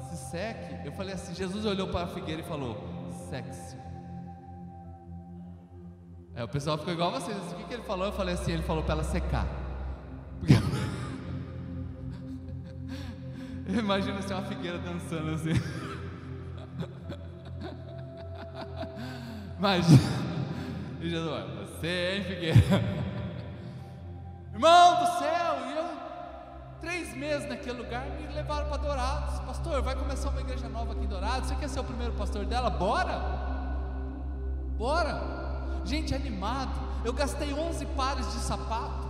[0.09, 2.77] se seque, eu falei assim: Jesus olhou para a figueira e falou,
[3.29, 3.77] sexe.
[6.35, 7.37] É, o pessoal ficou igual a vocês.
[7.51, 8.05] O que, que ele falou?
[8.05, 9.47] Eu falei assim: ele falou para ela secar.
[10.39, 10.53] Porque...
[13.67, 15.51] Eu imagino assim uma figueira dançando assim.
[19.57, 20.27] Imagina.
[20.99, 22.57] E Jesus, você, hein, Figueira?
[24.51, 25.85] Irmão do céu, e eu,
[26.81, 29.39] três meses naquele lugar, me levaram para Dourados.
[29.41, 31.49] Pastor, vai começar uma igreja nova aqui em Dourados.
[31.49, 32.71] Você quer ser o primeiro pastor dela?
[32.71, 33.19] Bora!
[34.75, 35.81] Bora!
[35.85, 36.71] Gente, animado.
[37.05, 39.07] Eu gastei 11 pares de sapato.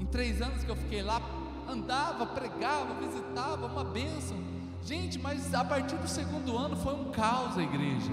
[0.00, 1.20] Em três anos que eu fiquei lá,
[1.68, 4.36] andava, pregava, visitava, uma bênção.
[4.82, 8.10] Gente, mas a partir do segundo ano foi um caos a igreja.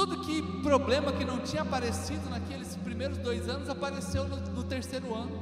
[0.00, 5.14] Tudo que problema que não tinha aparecido naqueles primeiros dois anos apareceu no, no terceiro
[5.14, 5.38] ano.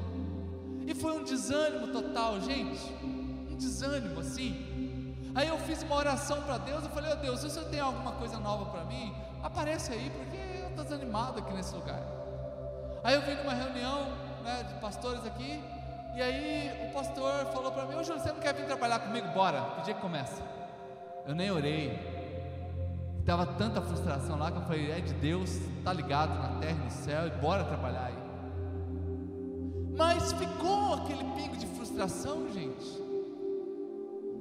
[0.84, 2.92] E foi um desânimo total, gente.
[3.04, 5.14] Um desânimo assim.
[5.32, 6.82] Aí eu fiz uma oração para Deus.
[6.82, 10.10] Eu falei: oh, Deus, se o Senhor tem alguma coisa nova para mim, aparece aí,
[10.10, 12.02] porque eu estou desanimado aqui nesse lugar.
[13.04, 14.08] Aí eu vim numa reunião
[14.42, 15.62] né, de pastores aqui.
[16.16, 19.28] E aí o pastor falou para mim: Ô Júlio, você não quer vir trabalhar comigo?
[19.28, 20.42] Bora, que dia que começa?
[21.24, 22.17] Eu nem orei.
[23.28, 26.84] Estava tanta frustração lá que eu falei: é de Deus, está ligado na terra e
[26.84, 28.16] no céu, e bora trabalhar aí.
[29.98, 32.86] Mas ficou aquele pingo de frustração, gente.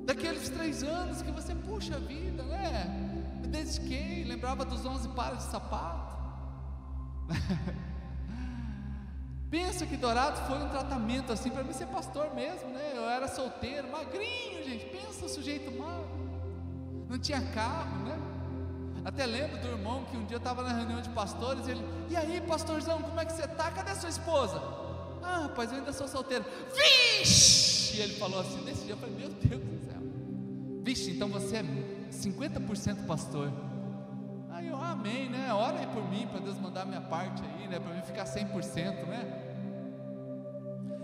[0.06, 3.26] Daqueles três anos que você, puxa vida, né?
[3.42, 6.16] Me dediquei, lembrava dos onze pares de sapato.
[9.52, 12.94] Pensa que Dourado foi um tratamento assim para mim ser pastor mesmo, né?
[12.96, 14.86] Eu era solteiro, magrinho, gente.
[14.86, 16.08] Pensa sujeito magro.
[17.10, 18.37] Não tinha carro, né?
[19.08, 22.18] Até lembro do irmão que um dia eu estava na reunião de pastores, ele, e
[22.18, 23.72] aí, pastorzão, como é que você está?
[23.72, 24.62] Cadê sua esposa?
[25.24, 26.44] Ah, rapaz, eu ainda sou solteiro.
[26.76, 27.96] Vixe!
[27.96, 30.02] E ele falou assim, nesse dia eu falei, meu Deus do céu.
[30.84, 31.64] Vixe, então você é
[32.12, 33.50] 50% pastor.
[34.50, 35.54] Aí eu, amém, né?
[35.54, 37.80] Ora aí por mim, para Deus mandar a minha parte aí, né?
[37.80, 39.44] Para mim ficar 100%, né?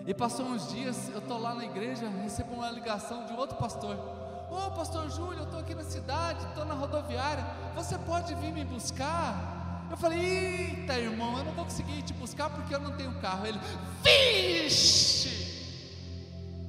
[0.06, 3.98] E passou uns dias, eu estou lá na igreja, recebo uma ligação de outro pastor.
[4.54, 7.44] Ô oh, pastor Júlio, eu estou aqui na cidade, estou na rodoviária,
[7.74, 9.88] você pode vir me buscar?
[9.90, 13.48] Eu falei, eita irmão, eu não vou conseguir te buscar porque eu não tenho carro.
[13.48, 13.60] Ele,
[14.04, 15.54] vixe!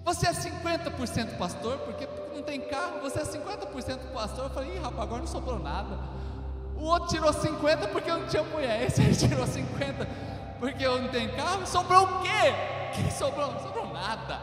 [0.02, 4.44] Você é 50% pastor, porque não tem carro, você é 50% pastor.
[4.44, 5.98] Eu falei, ih rapaz, agora não sobrou nada.
[6.76, 10.08] O outro tirou 50 porque eu não tinha mulher, esse aí tirou 50
[10.58, 11.66] porque eu não tenho carro.
[11.66, 12.54] Sobrou o quê?
[12.94, 13.60] Que sobrou?
[13.60, 14.40] Sobrou nada.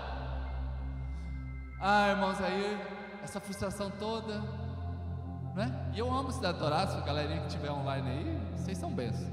[1.79, 4.41] Ah, irmãos, aí essa frustração toda,
[5.55, 5.91] né?
[5.93, 9.29] E eu amo Cidade Dourada, a galerinha que estiver online aí, vocês são bênçãos.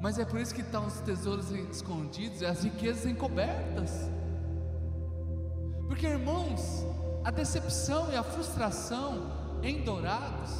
[0.00, 4.10] Mas é por isso que estão os tesouros escondidos e as riquezas encobertas.
[5.88, 6.84] Porque, irmãos,
[7.24, 9.32] a decepção e a frustração
[9.62, 10.52] em Dourados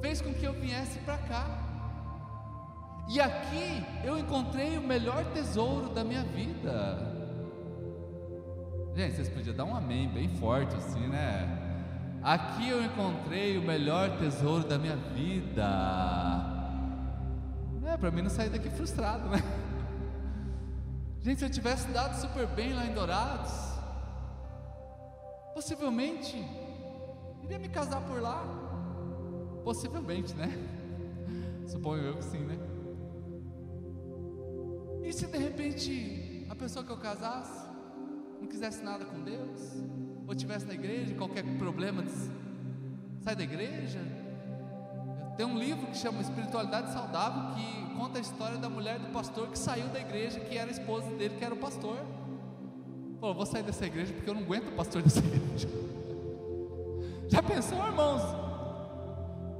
[0.00, 1.46] fez com que eu viesse para cá.
[3.08, 7.09] E aqui eu encontrei o melhor tesouro da minha vida.
[8.94, 11.68] Gente, vocês podiam dar um amém bem forte assim, né?
[12.22, 15.64] Aqui eu encontrei o melhor tesouro da minha vida.
[17.86, 19.38] É, para mim não sair daqui frustrado, né?
[21.22, 23.52] Gente, se eu tivesse dado super bem lá em Dourados,
[25.54, 26.36] possivelmente
[27.44, 28.44] iria me casar por lá.
[29.62, 30.48] Possivelmente, né?
[31.66, 32.58] Suponho eu que sim, né?
[35.04, 37.69] E se de repente a pessoa que eu casasse
[38.40, 39.60] não quisesse nada com Deus,
[40.26, 42.04] ou tivesse na igreja, qualquer problema,
[43.20, 44.00] sai da igreja.
[45.36, 49.48] Tem um livro que chama Espiritualidade Saudável, que conta a história da mulher do pastor
[49.48, 51.98] que saiu da igreja, que era a esposa dele, que era o pastor.
[53.20, 55.68] Falou: Vou sair dessa igreja porque eu não aguento o pastor dessa igreja.
[57.28, 58.22] Já pensou, irmãos?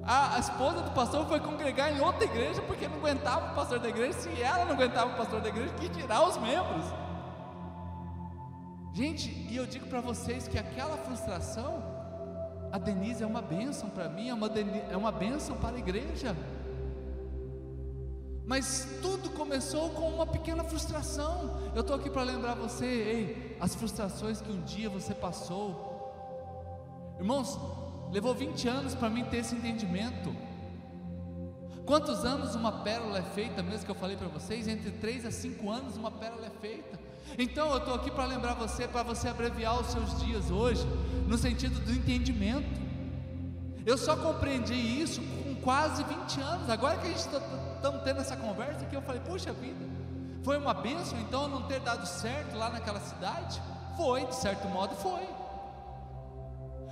[0.02, 3.78] A, a, esposa do pastor foi congregar em outra igreja porque não aguentava o pastor
[3.78, 4.18] da igreja.
[4.18, 6.86] Se ela não aguentava o pastor da igreja, que tirar os membros.
[8.92, 11.82] Gente, e eu digo para vocês que aquela frustração,
[12.72, 14.50] a Denise é uma bênção para mim, é uma,
[14.90, 16.36] é uma bênção para a igreja.
[18.44, 21.60] Mas tudo começou com uma pequena frustração.
[21.72, 25.88] Eu estou aqui para lembrar você, ei, as frustrações que um dia você passou.
[27.16, 27.56] Irmãos,
[28.10, 30.34] levou 20 anos para mim ter esse entendimento.
[31.86, 34.66] Quantos anos uma pérola é feita, mesmo que eu falei para vocês?
[34.66, 37.09] Entre 3 a 5 anos uma pérola é feita.
[37.38, 40.86] Então eu estou aqui para lembrar você, para você abreviar os seus dias hoje,
[41.26, 42.80] no sentido do entendimento.
[43.86, 46.70] Eu só compreendi isso com quase 20 anos.
[46.70, 47.40] Agora que a gente está
[48.04, 49.84] tendo essa conversa aqui, eu falei, puxa vida,
[50.42, 53.60] foi uma bênção então não ter dado certo lá naquela cidade?
[53.96, 55.28] Foi, de certo modo foi.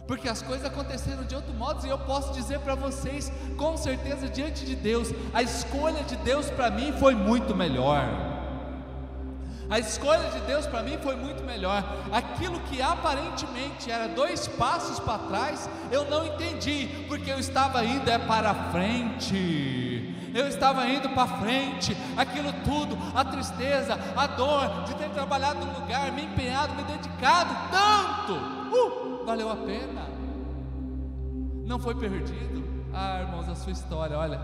[0.07, 4.27] Porque as coisas aconteceram de outro modo, e eu posso dizer para vocês, com certeza,
[4.27, 8.07] diante de Deus, a escolha de Deus para mim foi muito melhor.
[9.71, 11.85] A escolha de Deus para mim foi muito melhor.
[12.11, 18.09] Aquilo que aparentemente era dois passos para trás, eu não entendi, porque eu estava indo
[18.11, 20.15] é para frente.
[20.35, 25.81] Eu estava indo para frente, aquilo tudo, a tristeza, a dor de ter trabalhado no
[25.81, 30.07] lugar, me empenhado, me dedicado tanto, uh, valeu a pena.
[31.67, 32.63] Não foi perdido.
[32.93, 34.41] Ah, irmãos, a sua história, olha,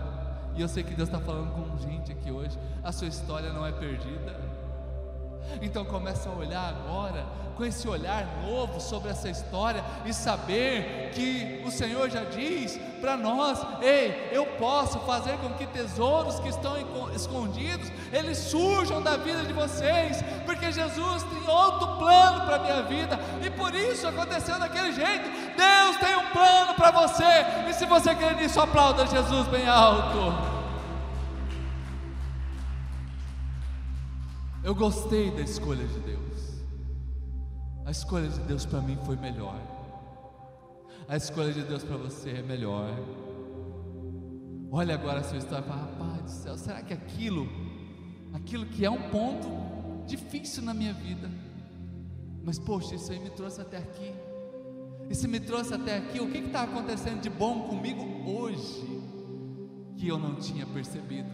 [0.55, 3.65] e eu sei que Deus está falando com gente aqui hoje, a sua história não
[3.65, 4.54] é perdida.
[5.61, 7.25] Então começa a olhar agora
[7.55, 13.15] com esse olhar novo sobre essa história e saber que o Senhor já diz para
[13.15, 16.75] nós: ei, eu posso fazer com que tesouros que estão
[17.13, 22.81] escondidos eles surjam da vida de vocês, porque Jesus tem outro plano para a minha
[22.83, 25.29] vida e por isso aconteceu daquele jeito.
[25.55, 27.23] Deus tem um plano para você,
[27.69, 30.54] e se você quer nisso, aplauda Jesus bem alto.
[34.65, 36.63] Eu gostei da escolha de Deus.
[37.85, 39.61] A escolha de Deus para mim foi melhor.
[41.07, 42.89] A escolha de Deus para você é melhor.
[44.71, 47.47] Olha agora a sua história e fala, rapaz do céu, será que aquilo,
[48.33, 49.47] aquilo que é um ponto
[50.07, 51.29] difícil na minha vida,
[52.43, 54.11] mas poxa, isso aí me trouxe até aqui.
[55.11, 58.99] Se me trouxe até aqui, o que está acontecendo de bom comigo hoje
[59.95, 61.29] que eu não tinha percebido?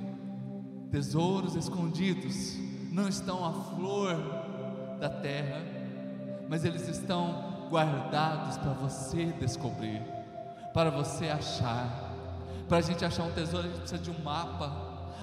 [0.91, 2.59] Tesouros escondidos
[2.91, 4.17] não estão à flor
[4.99, 5.61] da terra,
[6.49, 10.01] mas eles estão guardados para você descobrir,
[10.73, 11.87] para você achar.
[12.67, 14.71] Para a gente achar um tesouro, a gente precisa de um mapa.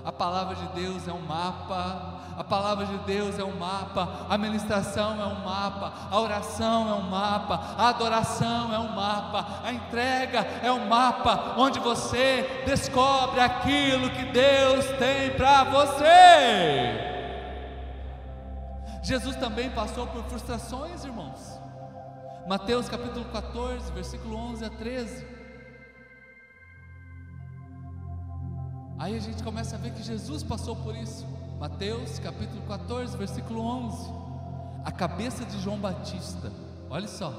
[0.02, 2.16] A palavra de Deus é um mapa.
[2.38, 6.94] A palavra de Deus é um mapa, a ministração é um mapa, a oração é
[6.94, 13.40] um mapa, a adoração é um mapa, a entrega é um mapa onde você descobre
[13.40, 17.07] aquilo que Deus tem para você.
[19.08, 21.58] Jesus também passou por frustrações, irmãos.
[22.46, 25.26] Mateus capítulo 14, versículo 11 a 13.
[28.98, 31.26] Aí a gente começa a ver que Jesus passou por isso.
[31.58, 34.12] Mateus capítulo 14, versículo 11.
[34.84, 36.52] A cabeça de João Batista,
[36.90, 37.32] olha só,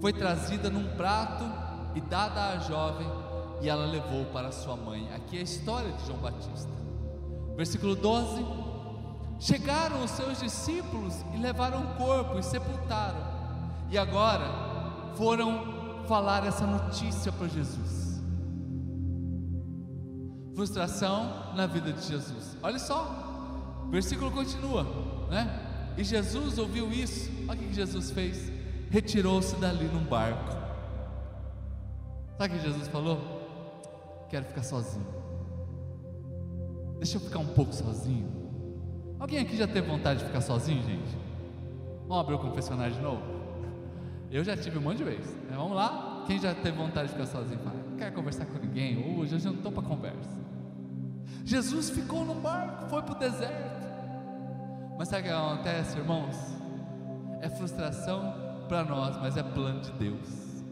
[0.00, 1.42] foi trazida num prato
[1.96, 3.10] e dada à jovem,
[3.60, 5.12] e ela levou para sua mãe.
[5.16, 6.70] Aqui é a história de João Batista.
[7.56, 8.67] Versículo 12
[9.38, 13.20] Chegaram os seus discípulos e levaram o corpo e sepultaram.
[13.90, 14.44] E agora
[15.14, 18.20] foram falar essa notícia para Jesus.
[20.54, 22.56] Frustração na vida de Jesus.
[22.62, 24.84] Olha só, o versículo continua,
[25.30, 25.94] né?
[25.96, 27.30] E Jesus ouviu isso.
[27.48, 28.50] Olha o que Jesus fez.
[28.90, 30.56] Retirou-se dali num barco.
[32.36, 34.26] Sabe o que Jesus falou?
[34.30, 35.06] Quero ficar sozinho.
[36.98, 38.37] Deixa eu ficar um pouco sozinho.
[39.18, 41.16] Alguém aqui já teve vontade de ficar sozinho, gente?
[42.06, 43.22] Vamos abrir o confessionário de novo?
[44.30, 45.34] Eu já tive um monte de vezes.
[45.34, 45.56] Né?
[45.56, 46.22] Vamos lá?
[46.26, 47.58] Quem já teve vontade de ficar sozinho?
[47.60, 50.38] Fala, não quero conversar com ninguém hoje, hoje eu não estou para conversa.
[51.44, 53.88] Jesus ficou no barco, foi para o deserto.
[54.96, 56.36] Mas sabe o que acontece, irmãos?
[57.40, 58.34] É frustração
[58.68, 60.62] para nós, mas é plano de Deus.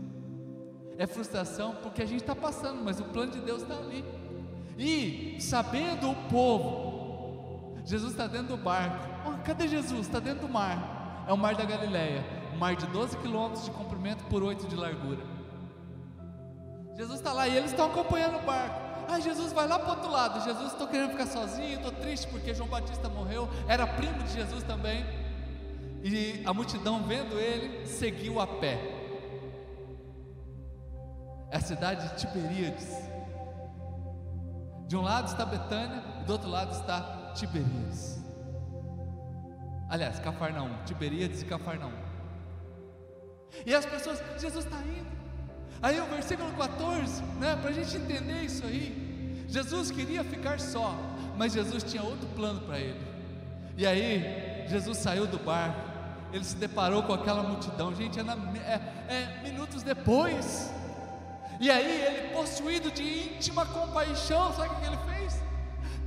[0.98, 4.04] É frustração porque a gente está passando, mas o plano de Deus está ali.
[4.78, 6.95] E sabendo o povo
[7.86, 8.98] Jesus está dentro do barco.
[9.24, 10.00] Oh, cadê Jesus?
[10.00, 11.24] Está dentro do mar.
[11.28, 12.24] É o mar da Galileia.
[12.52, 15.24] Um mar de 12 quilômetros de comprimento por 8 de largura.
[16.96, 18.74] Jesus está lá e eles estão acompanhando o barco.
[19.08, 20.42] Ah, Jesus vai lá para o outro lado.
[20.42, 23.48] Jesus, estou querendo ficar sozinho, estou triste porque João Batista morreu.
[23.68, 25.06] Era primo de Jesus também.
[26.02, 28.80] E a multidão, vendo ele, seguiu a pé.
[31.52, 32.88] É a cidade de Tiberíades.
[34.88, 38.18] De um lado está Betânia, do outro lado está Tiberíades.
[39.88, 41.92] Aliás, Cafarnaum, Tiberíades e Cafarnaum.
[43.64, 45.16] E as pessoas, Jesus está indo.
[45.80, 49.44] Aí o versículo 14, né, para a gente entender isso aí.
[49.48, 50.94] Jesus queria ficar só,
[51.36, 53.00] mas Jesus tinha outro plano para ele.
[53.76, 55.80] E aí, Jesus saiu do barco,
[56.32, 58.34] ele se deparou com aquela multidão, gente, é, na,
[58.66, 60.72] é, é minutos depois.
[61.60, 65.45] E aí, ele, possuído de íntima compaixão, sabe o que ele fez?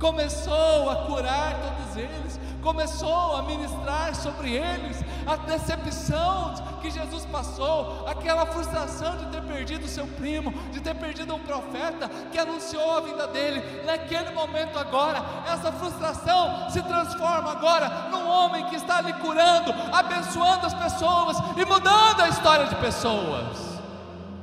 [0.00, 4.96] Começou a curar todos eles, começou a ministrar sobre eles
[5.26, 11.34] a decepção que Jesus passou, aquela frustração de ter perdido seu primo, de ter perdido
[11.34, 13.62] um profeta que anunciou a vida dele.
[13.84, 20.66] Naquele momento agora, essa frustração se transforma agora num homem que está ali curando, abençoando
[20.66, 23.78] as pessoas e mudando a história de pessoas.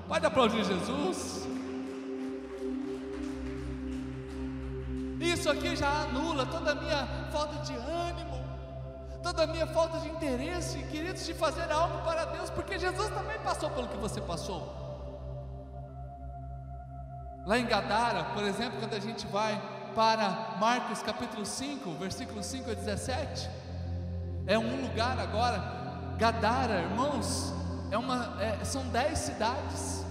[0.07, 1.46] Pode aplaudir Jesus?
[5.47, 8.35] Isso aqui já anula toda a minha falta de ânimo.
[9.23, 13.39] toda a minha falta de interesse, queridos, de fazer algo para Deus, porque Jesus também
[13.39, 14.61] passou pelo que você passou.
[17.45, 19.57] Lá em Gadara, por exemplo, quando a gente vai
[19.95, 23.49] para Marcos capítulo 5, versículo 5 a 17,
[24.47, 25.63] é um lugar agora,
[26.17, 27.53] Gadara, irmãos,
[27.89, 30.05] é uma, é, são dez cidades,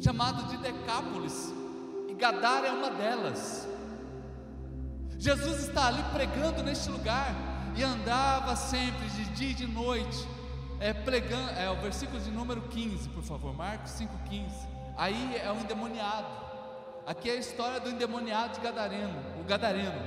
[0.00, 1.52] chamado de Decápolis,
[2.08, 3.72] e Gadara é uma delas.
[5.24, 7.34] Jesus está ali pregando neste lugar
[7.74, 10.28] e andava sempre de dia e de noite,
[10.78, 14.50] é, pregando, é o versículo de número 15, por favor, Marcos 5,15.
[14.98, 16.26] Aí é o endemoniado.
[17.06, 19.98] Aqui é a história do endemoniado de Gadareno, o Gadareno,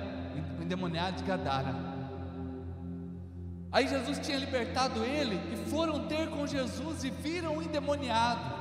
[0.59, 1.73] o endemoniado de Gadara.
[3.71, 8.55] Aí Jesus tinha libertado ele e foram ter com Jesus e viram o endemoniado.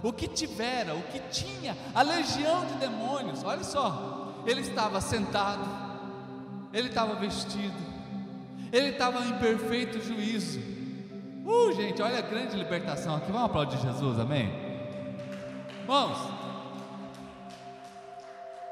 [0.00, 3.42] O que tivera, o que tinha, a legião de demônios.
[3.42, 5.87] Olha só, ele estava sentado,
[6.72, 7.76] ele estava vestido,
[8.72, 10.60] ele estava em perfeito juízo.
[11.44, 13.32] Uh, gente, olha a grande libertação aqui.
[13.32, 14.52] Vamos aplaudir Jesus, amém?
[15.80, 16.18] Irmãos,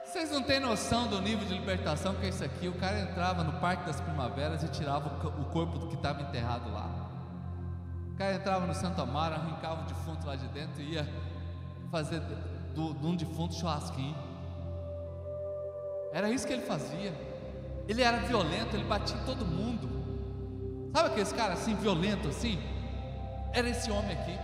[0.04, 2.68] vocês não têm noção do nível de libertação que é isso aqui.
[2.68, 7.08] O cara entrava no Parque das Primaveras e tirava o corpo que estava enterrado lá.
[8.12, 11.08] O cara entrava no Santo Amaro, arrancava o defunto lá de dentro e ia
[11.90, 12.20] fazer
[12.74, 14.16] de um defunto churrasquinho.
[16.12, 17.12] Era isso que ele fazia.
[17.88, 19.88] Ele era violento, ele batia em todo mundo.
[20.94, 22.58] Sabe aqueles caras assim, violento assim?
[23.52, 24.38] Era esse homem aqui.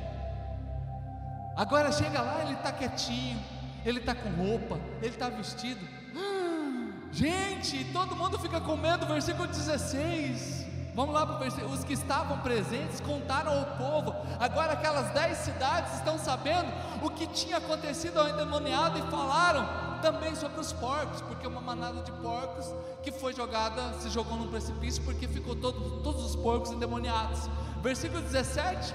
[1.56, 3.38] Agora chega lá, ele está quietinho,
[3.84, 5.86] ele está com roupa, ele está vestido.
[7.10, 10.62] gente, todo mundo fica com medo, versículo 16.
[10.94, 11.72] Vamos lá para o versículo.
[11.72, 14.14] Os que estavam presentes contaram ao povo.
[14.38, 16.70] Agora aquelas dez cidades estão sabendo
[17.02, 22.02] o que tinha acontecido ao endemoniado e falaram também sobre os porcos, porque uma manada
[22.02, 22.66] de porcos
[23.02, 27.48] que foi jogada, se jogou num precipício porque ficou todo, todos os porcos endemoniados.
[27.80, 28.92] Versículo 17.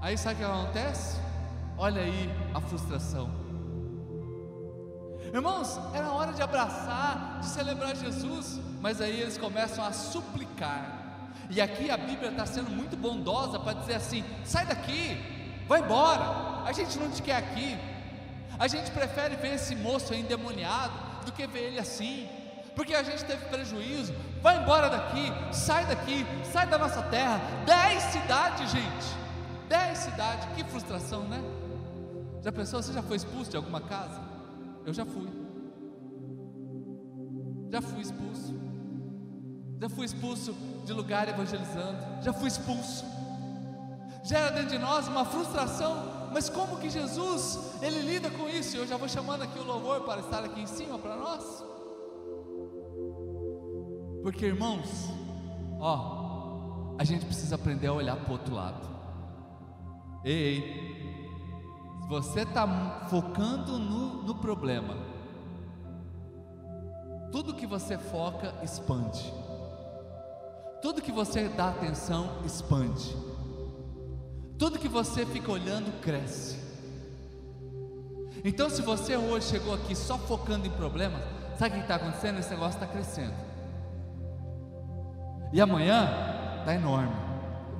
[0.00, 1.18] Aí sabe o que acontece?
[1.76, 3.28] Olha aí a frustração.
[5.34, 11.30] Irmãos, era hora de abraçar, de celebrar Jesus, mas aí eles começam a suplicar.
[11.50, 15.20] E aqui a Bíblia está sendo muito bondosa para dizer assim: sai daqui,
[15.68, 17.76] vai embora, a gente não te quer aqui.
[18.58, 20.92] A gente prefere ver esse moço endemoniado
[21.24, 22.28] do que ver ele assim,
[22.74, 24.14] porque a gente teve prejuízo.
[24.42, 27.40] Vai embora daqui, sai daqui, sai da nossa terra.
[27.64, 29.06] Dez cidades, gente,
[29.68, 31.42] dez cidades, que frustração, né?
[32.42, 32.82] Já pensou?
[32.82, 34.20] Você já foi expulso de alguma casa?
[34.84, 35.28] Eu já fui.
[37.70, 38.54] Já fui expulso.
[39.80, 40.54] Já fui expulso
[40.84, 41.98] de lugar evangelizando.
[42.22, 43.04] Já fui expulso.
[44.22, 46.15] Gera dentro de nós uma frustração.
[46.32, 48.76] Mas como que Jesus ele lida com isso?
[48.76, 51.64] Eu já vou chamando aqui o louvor para estar aqui em cima para nós.
[54.22, 55.10] Porque irmãos,
[55.78, 58.86] ó, a gente precisa aprender a olhar para o outro lado.
[60.24, 60.96] Ei, ei,
[62.08, 64.96] você está focando no, no problema,
[67.30, 69.32] tudo que você foca expande,
[70.80, 73.16] tudo que você dá atenção expande,
[74.58, 76.56] tudo que você fica olhando cresce.
[78.44, 81.22] Então, se você hoje chegou aqui só focando em problemas,
[81.58, 82.38] sabe o que está acontecendo?
[82.38, 83.34] Esse negócio está crescendo,
[85.52, 86.08] e amanhã
[86.60, 87.14] está enorme,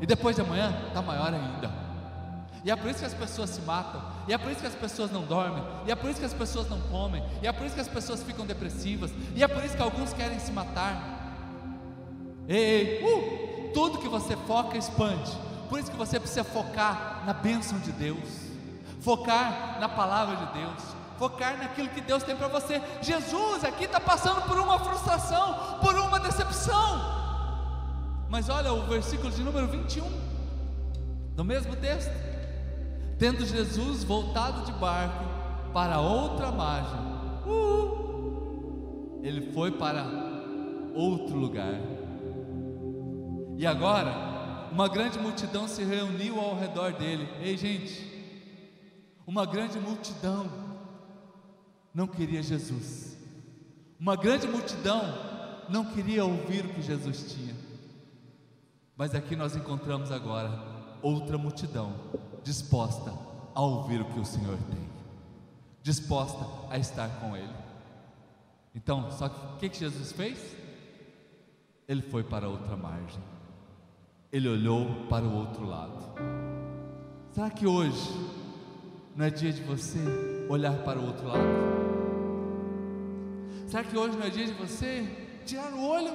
[0.00, 1.86] e depois de amanhã está maior ainda.
[2.64, 4.74] E é por isso que as pessoas se matam, e é por isso que as
[4.74, 7.64] pessoas não dormem, e é por isso que as pessoas não comem, e é por
[7.64, 11.14] isso que as pessoas ficam depressivas, e é por isso que alguns querem se matar.
[12.48, 15.45] Ei, ei uh, tudo que você foca expande.
[15.68, 18.18] Por isso que você precisa focar na bênção de Deus,
[19.00, 20.82] focar na palavra de Deus,
[21.18, 22.80] focar naquilo que Deus tem para você.
[23.02, 27.16] Jesus aqui está passando por uma frustração, por uma decepção.
[28.28, 30.04] Mas olha o versículo de número 21,
[31.34, 32.12] do mesmo texto.
[33.18, 35.24] Tendo Jesus voltado de barco
[35.72, 37.00] para outra margem,
[37.46, 40.04] uh, ele foi para
[40.94, 41.80] outro lugar.
[43.56, 44.35] E agora,
[44.76, 47.26] uma grande multidão se reuniu ao redor dele.
[47.40, 48.06] Ei, gente,
[49.26, 50.46] uma grande multidão
[51.94, 53.16] não queria Jesus.
[53.98, 55.00] Uma grande multidão
[55.70, 57.56] não queria ouvir o que Jesus tinha.
[58.94, 60.50] Mas aqui nós encontramos agora
[61.00, 61.94] outra multidão
[62.42, 63.14] disposta
[63.54, 64.90] a ouvir o que o Senhor tem,
[65.82, 67.56] disposta a estar com Ele.
[68.74, 70.54] Então, só que o que, Jesus fez?
[71.88, 73.22] Ele foi para outra margem,
[74.32, 75.96] ele olhou para o outro lado.
[77.32, 78.10] Será que hoje
[79.14, 79.98] não é dia de você
[80.48, 81.44] olhar para o outro lado?
[83.66, 85.06] Será que hoje não é dia de você
[85.44, 86.12] tirar o olho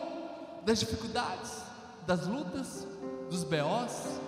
[0.66, 1.64] das dificuldades,
[2.06, 2.88] das lutas,
[3.30, 4.20] dos BOs,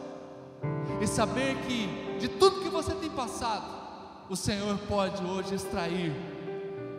[1.01, 3.83] e saber que de tudo que você tem passado,
[4.29, 6.13] o Senhor pode hoje extrair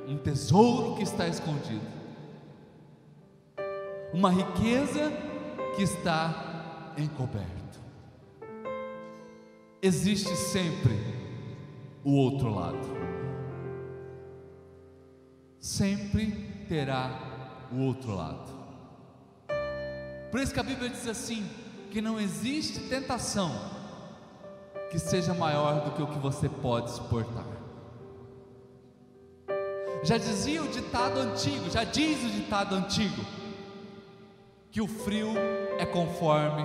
[0.07, 1.87] um tesouro que está escondido,
[4.13, 5.11] uma riqueza
[5.75, 6.54] que está
[6.97, 7.81] encoberto.
[9.83, 10.99] Existe sempre
[12.03, 13.05] o outro lado.
[15.59, 16.31] Sempre
[16.69, 18.53] terá o outro lado.
[20.31, 21.49] Por isso que a Bíblia diz assim:
[21.91, 23.51] que não existe tentação
[24.91, 27.47] que seja maior do que o que você pode suportar.
[30.03, 33.25] Já dizia o ditado antigo, já diz o ditado antigo,
[34.71, 35.35] que o frio
[35.79, 36.63] é conforme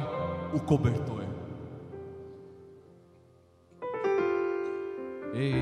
[0.54, 1.24] o cobertor.
[5.34, 5.54] Ei,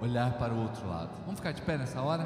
[0.00, 1.10] olhar para o outro lado.
[1.24, 2.24] Vamos ficar de pé nessa hora?